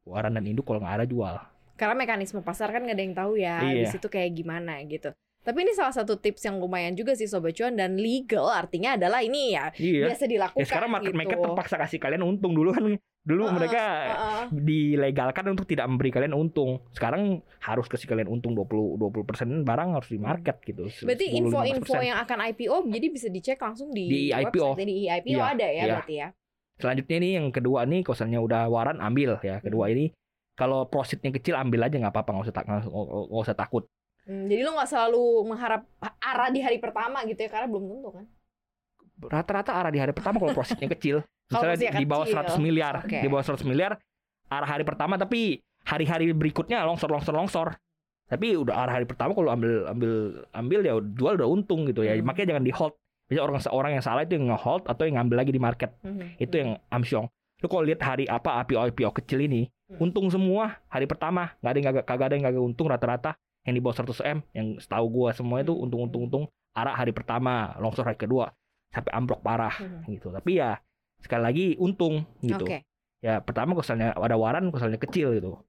Waran 0.03 0.35
dan 0.35 0.43
induk 0.43 0.67
kalau 0.67 0.79
nggak 0.79 0.95
arah 0.99 1.07
jual. 1.07 1.35
Karena 1.75 1.95
mekanisme 1.95 2.43
pasar 2.43 2.75
kan 2.75 2.83
nggak 2.83 2.95
ada 2.95 3.03
yang 3.03 3.15
tahu 3.15 3.33
ya 3.37 3.55
di 3.63 3.87
Iya. 3.87 3.91
situ 3.91 4.07
kayak 4.07 4.35
gimana 4.35 4.83
gitu. 4.83 5.15
Tapi 5.47 5.63
ini 5.63 5.71
salah 5.71 5.95
satu 5.95 6.19
tips 6.19 6.43
yang 6.43 6.59
lumayan 6.59 6.91
juga 6.91 7.15
sih 7.15 7.23
sobat 7.23 7.55
cuan 7.55 7.71
dan 7.73 7.95
legal 7.95 8.51
artinya 8.51 8.99
adalah 8.99 9.23
ini 9.23 9.55
ya 9.55 9.71
Iya. 9.71 10.11
biasa 10.11 10.27
dilakukan. 10.27 10.59
Ya 10.59 10.67
sekarang 10.67 10.89
market 10.91 11.07
gitu. 11.07 11.19
maker 11.23 11.37
terpaksa 11.39 11.75
kasih 11.77 11.97
kalian 11.97 12.19
untung 12.21 12.51
dulu 12.51 12.75
kan. 12.75 12.83
Dulu 13.23 13.43
Heeh, 13.43 13.55
mereka 13.55 13.83
heeh. 14.05 14.43
dilegalkan 14.53 15.45
untuk 15.47 15.63
tidak 15.63 15.83
memberi 15.85 16.09
kalian 16.09 16.31
untung. 16.33 16.83
Sekarang 16.91 17.39
harus 17.59 17.87
kasih 17.87 18.07
kalian 18.07 18.27
untung 18.29 18.51
20 18.53 18.95
20% 18.95 19.63
barang 19.63 19.89
harus 19.93 20.07
di 20.07 20.15
market 20.17 20.59
gitu. 20.61 20.87
Berarti 21.01 21.25
10, 21.25 21.39
info-info 21.41 21.93
15%. 21.93 22.03
yang 22.05 22.17
akan 22.19 22.37
IPO 22.45 22.75
jadi 22.85 23.07
bisa 23.07 23.27
dicek 23.27 23.55
langsung 23.57 23.87
di, 23.89 24.05
Di 24.05 24.21
IPO. 24.29 24.75
website 24.75 24.83
di 24.85 25.07
IPO 25.09 25.31
Iya, 25.33 25.43
ada 25.45 25.63
ya 25.65 25.71
iya. 25.73 25.83
berarti 25.89 26.15
ya. 26.17 26.27
Selanjutnya 26.77 27.17
nih 27.17 27.31
yang 27.33 27.47
kedua 27.49 27.79
nih 27.83 28.01
misalnya 28.01 28.39
udah 28.39 28.61
waran 28.67 28.99
ambil 28.99 29.39
ya. 29.41 29.59
Kedua 29.59 29.87
Hmm. 29.87 29.93
ini 29.93 30.05
kalau 30.53 30.85
profitnya 30.85 31.31
kecil 31.31 31.55
ambil 31.55 31.83
aja 31.83 31.95
nggak 31.97 32.11
apa-apa 32.11 32.29
nggak 32.33 32.45
usah 32.45 32.53
nggak 32.55 32.81
usah 33.33 33.55
takut. 33.55 33.83
Hmm, 34.27 34.51
jadi 34.51 34.61
lo 34.67 34.75
nggak 34.75 34.89
selalu 34.91 35.23
mengharap 35.47 35.87
arah 36.19 36.49
di 36.51 36.59
hari 36.59 36.77
pertama 36.83 37.23
gitu 37.23 37.39
ya 37.39 37.49
karena 37.49 37.67
belum 37.71 37.83
tentu 37.87 38.09
kan. 38.11 38.25
Rata-rata 39.17 39.71
arah 39.73 39.89
di 39.89 39.99
hari 40.03 40.13
pertama 40.13 40.37
kalau 40.37 40.53
profitnya 40.53 40.91
kecil, 40.93 41.23
misalnya 41.49 41.79
profitnya 41.79 42.01
di 42.03 42.05
bawah 42.05 42.27
kecil. 42.27 42.59
100 42.59 42.65
miliar, 42.67 42.93
Oke. 43.01 43.17
di 43.23 43.27
bawah 43.31 43.45
100 43.47 43.63
miliar 43.63 43.91
arah 44.47 44.67
hari 44.67 44.83
pertama 44.87 45.19
tapi 45.19 45.59
hari-hari 45.83 46.31
berikutnya 46.31 46.83
longsor 46.83 47.11
longsor 47.11 47.35
longsor. 47.35 47.67
Tapi 48.27 48.59
udah 48.59 48.75
arah 48.75 48.99
hari 48.99 49.07
pertama 49.07 49.31
kalau 49.31 49.47
ambil 49.55 49.87
ambil 49.87 50.11
ambil 50.51 50.79
ya 50.83 50.93
jual 50.99 51.39
udah 51.39 51.47
untung 51.47 51.87
gitu 51.87 52.03
ya. 52.03 52.19
Hmm. 52.19 52.27
Makanya 52.27 52.55
jangan 52.55 52.63
di 52.67 52.73
hold. 52.75 52.93
Biasanya 53.27 53.43
orang 53.43 53.55
orang 53.75 53.91
yang 53.99 54.03
salah 54.03 54.23
itu 54.23 54.39
yang 54.39 54.47
nge-hold 54.51 54.83
atau 54.87 55.03
yang 55.03 55.15
ngambil 55.19 55.35
lagi 55.43 55.51
di 55.51 55.59
market. 55.59 55.91
Mhm. 55.99 56.39
Itu 56.39 56.55
yang 56.63 56.79
amsyong. 56.91 57.27
Lu 57.59 57.67
kalau 57.67 57.83
lihat 57.83 57.99
hari 57.99 58.23
apa 58.23 58.63
IPO 58.63 58.95
IPO 58.95 59.11
kecil 59.23 59.43
ini, 59.43 59.67
Hmm. 59.87 60.07
untung 60.07 60.27
semua 60.31 60.79
hari 60.87 61.07
pertama. 61.07 61.55
Nggak 61.59 61.71
ada 61.71 61.77
yang 61.79 61.87
kagak, 61.91 62.05
kagak 62.07 62.25
ada 62.27 62.35
yang 62.39 62.45
kagak 62.47 62.63
untung 62.63 62.87
rata-rata. 62.87 63.31
Yang 63.67 63.73
di 63.75 63.81
bawah 63.83 63.95
100 63.99 64.23
M, 64.23 64.37
yang 64.55 64.67
setahu 64.79 65.05
gua 65.11 65.29
semua 65.35 65.59
itu 65.59 65.75
Hmm. 65.75 65.83
untung 65.83 66.01
untung 66.07 66.21
untung 66.31 66.43
arah 66.71 66.95
hari 66.95 67.11
pertama, 67.11 67.75
longsor 67.77 68.07
hari 68.07 68.15
kedua 68.15 68.55
sampai 68.87 69.11
ambruk 69.11 69.43
parah 69.43 69.75
Mhm. 69.75 70.07
gitu. 70.07 70.31
Tapi 70.31 70.51
ya 70.55 70.79
sekali 71.19 71.41
lagi 71.43 71.65
untung 71.75 72.23
gitu. 72.39 72.63
Oke. 72.63 72.87
Ya 73.19 73.43
pertama 73.43 73.75
kosalnya 73.75 74.15
ada 74.15 74.37
waran, 74.39 74.71
kosalnya 74.71 74.95
kecil 74.95 75.35
gitu. 75.35 75.59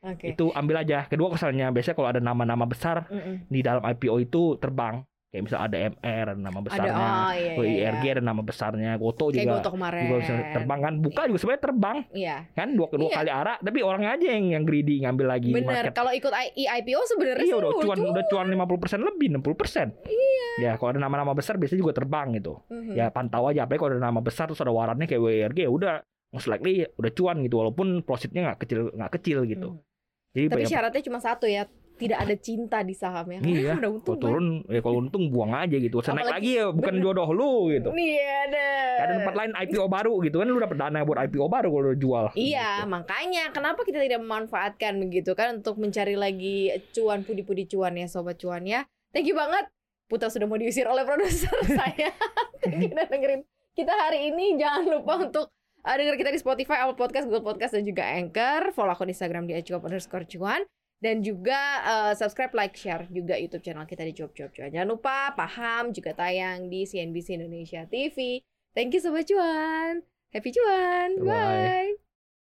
Oke. 0.00 0.32
Itu 0.32 0.54
ambil 0.54 0.86
aja. 0.86 1.10
Kedua 1.10 1.28
kosalnya 1.28 1.68
biasanya 1.68 1.96
kalau 1.98 2.08
ada 2.08 2.20
nama-nama 2.22 2.64
besar 2.64 3.04
Mm-mm. 3.10 3.50
di 3.50 3.60
dalam 3.60 3.82
IPO 3.82 4.16
itu 4.22 4.42
terbang. 4.56 5.02
Kayak 5.30 5.42
misal 5.46 5.58
ada 5.62 5.76
MR 5.78 6.24
ada 6.26 6.42
nama 6.42 6.58
Ada 6.58 6.66
besarnya, 6.66 6.90
oh 6.90 7.30
iya 7.30 7.38
iya. 7.38 7.54
WIRG 7.54 8.02
iya. 8.02 8.12
ada 8.12 8.22
nama 8.26 8.42
besarnya, 8.42 8.90
Goto 8.98 9.30
Kayak 9.30 9.38
juga 9.38 9.54
Goto 9.54 9.70
kemarin. 9.78 10.02
juga 10.02 10.16
bisa 10.18 10.32
terbang 10.50 10.78
kan. 10.82 10.94
Buka 10.98 11.20
juga 11.24 11.38
sebenarnya 11.38 11.62
terbang 11.62 11.96
Iya. 12.10 12.36
kan 12.50 12.68
dua 12.74 12.86
kedua 12.90 13.06
Iya. 13.06 13.16
kali 13.16 13.30
arah 13.30 13.56
tapi 13.56 13.78
orangnya 13.80 14.10
aja 14.10 14.26
yang 14.26 14.44
yang 14.50 14.64
greedy 14.66 14.94
ngambil 15.00 15.26
lagi 15.30 15.50
Bener. 15.54 15.70
market. 15.86 15.92
Kalau 15.94 16.10
ikut 16.10 16.32
I- 16.34 16.66
IPO 16.82 17.00
sebenarnya 17.06 17.46
Iya 17.46 17.56
udah 17.56 17.70
cuan 17.78 17.98
udah 18.02 18.24
cuan 18.26 18.46
50% 18.48 19.00
lebih 19.00 19.26
60%. 19.32 19.88
Iya. 20.04 20.48
Ya 20.58 20.70
kalau 20.74 20.90
ada 20.90 21.00
nama-nama 21.00 21.30
besar 21.30 21.54
biasanya 21.56 21.78
juga 21.80 21.94
terbang 21.94 22.34
gitu. 22.34 22.58
Mhm. 22.66 22.98
Ya 22.98 23.06
pantau 23.08 23.46
aja 23.46 23.64
apalagi 23.64 23.78
kalau 23.78 23.90
ada 23.94 24.02
nama 24.02 24.18
besar 24.18 24.50
terus 24.50 24.58
ada 24.58 24.74
warannya 24.74 25.06
kayak 25.06 25.22
WIRG 25.22 25.58
ya 25.60 25.70
udah 25.70 25.92
most 26.28 26.46
likely 26.46 26.90
udah 26.92 27.10
cuan 27.12 27.38
gitu 27.40 27.54
walaupun 27.56 28.02
profitnya 28.02 28.50
nggak 28.50 28.58
kecil 28.60 28.90
nggak 28.90 29.12
kecil 29.14 29.46
gitu. 29.46 29.68
Mhm. 29.72 29.86
Jadi 30.30 30.46
Tapi 30.48 30.62
ya, 30.62 30.68
syaratnya 30.68 31.02
cuma 31.04 31.18
satu 31.18 31.42
ya, 31.44 31.66
tidak 32.00 32.18
ada 32.24 32.34
cinta 32.40 32.80
di 32.80 32.96
sahamnya. 32.96 33.44
Iya, 33.44 33.76
udah 33.76 33.84
kalau 33.84 33.92
untung 34.00 34.16
kan. 34.16 34.22
turun 34.24 34.46
ya 34.64 34.80
kalau 34.80 34.96
untung 35.04 35.24
buang 35.28 35.52
aja 35.52 35.76
gitu. 35.76 36.00
Usah 36.00 36.16
naik 36.16 36.32
lagi 36.32 36.50
ya 36.56 36.72
bukan 36.72 36.94
bener. 36.96 37.04
jodoh 37.04 37.28
lu 37.36 37.52
gitu. 37.68 37.88
Iya 37.92 38.38
deh. 38.48 38.96
Ada 39.04 39.12
tempat 39.20 39.34
lain 39.36 39.52
IPO 39.52 39.84
baru 39.92 40.14
gitu 40.24 40.36
kan 40.40 40.46
lu 40.48 40.56
dapat 40.56 40.76
dana 40.80 40.98
buat 41.04 41.18
IPO 41.28 41.46
baru 41.52 41.68
kalau 41.68 41.84
lu 41.92 41.98
jual. 42.00 42.24
Iya, 42.32 42.70
gitu. 42.80 42.88
makanya 42.88 43.42
kenapa 43.52 43.80
kita 43.84 44.00
tidak 44.00 44.24
memanfaatkan 44.24 44.96
begitu 44.96 45.36
kan 45.36 45.60
untuk 45.60 45.76
mencari 45.76 46.16
lagi 46.16 46.72
cuan 46.96 47.20
pudi-pudi 47.20 47.68
cuan 47.68 48.00
ya 48.00 48.08
sobat 48.08 48.40
cuan 48.40 48.64
ya. 48.64 48.88
Thank 49.12 49.28
you 49.28 49.36
banget. 49.36 49.68
Putra 50.08 50.32
sudah 50.32 50.48
mau 50.48 50.56
diusir 50.56 50.88
oleh 50.88 51.04
produser 51.04 51.52
saya. 51.78 52.16
Thank 52.64 52.88
you 52.88 52.90
udah 52.96 53.06
dengerin 53.12 53.44
kita 53.76 53.92
hari 53.92 54.32
ini. 54.32 54.56
Jangan 54.56 54.88
lupa 54.88 55.20
untuk 55.20 55.52
uh, 55.84 55.94
denger 56.00 56.16
kita 56.16 56.32
di 56.32 56.40
Spotify, 56.40 56.80
Apple 56.88 56.96
Podcast, 56.96 57.28
Google 57.28 57.44
Podcast 57.44 57.76
dan 57.76 57.84
juga 57.84 58.08
Anchor. 58.08 58.72
Follow 58.72 58.96
akun 58.96 59.12
Instagram 59.12 59.44
di 59.44 59.52
@cuap 59.68 59.84
underscore 59.84 60.24
cuan 60.24 60.64
dan 61.00 61.24
juga 61.24 61.80
uh, 61.82 62.12
subscribe, 62.12 62.52
like, 62.52 62.76
share 62.76 63.08
juga 63.08 63.40
YouTube 63.40 63.64
channel 63.64 63.88
kita 63.88 64.04
di 64.04 64.12
Cuap 64.12 64.36
Cuap 64.36 64.52
Cuan. 64.52 64.68
Jangan 64.68 64.88
lupa 64.88 65.32
paham 65.32 65.96
juga 65.96 66.12
tayang 66.12 66.68
di 66.68 66.84
CNBC 66.84 67.40
Indonesia 67.40 67.88
TV. 67.88 68.44
Thank 68.76 68.94
you 68.94 69.02
sobat 69.02 69.26
cuan. 69.26 70.06
Happy 70.30 70.54
cuan. 70.54 71.18
Bye-bye. 71.18 71.98
Bye. 71.98 72.09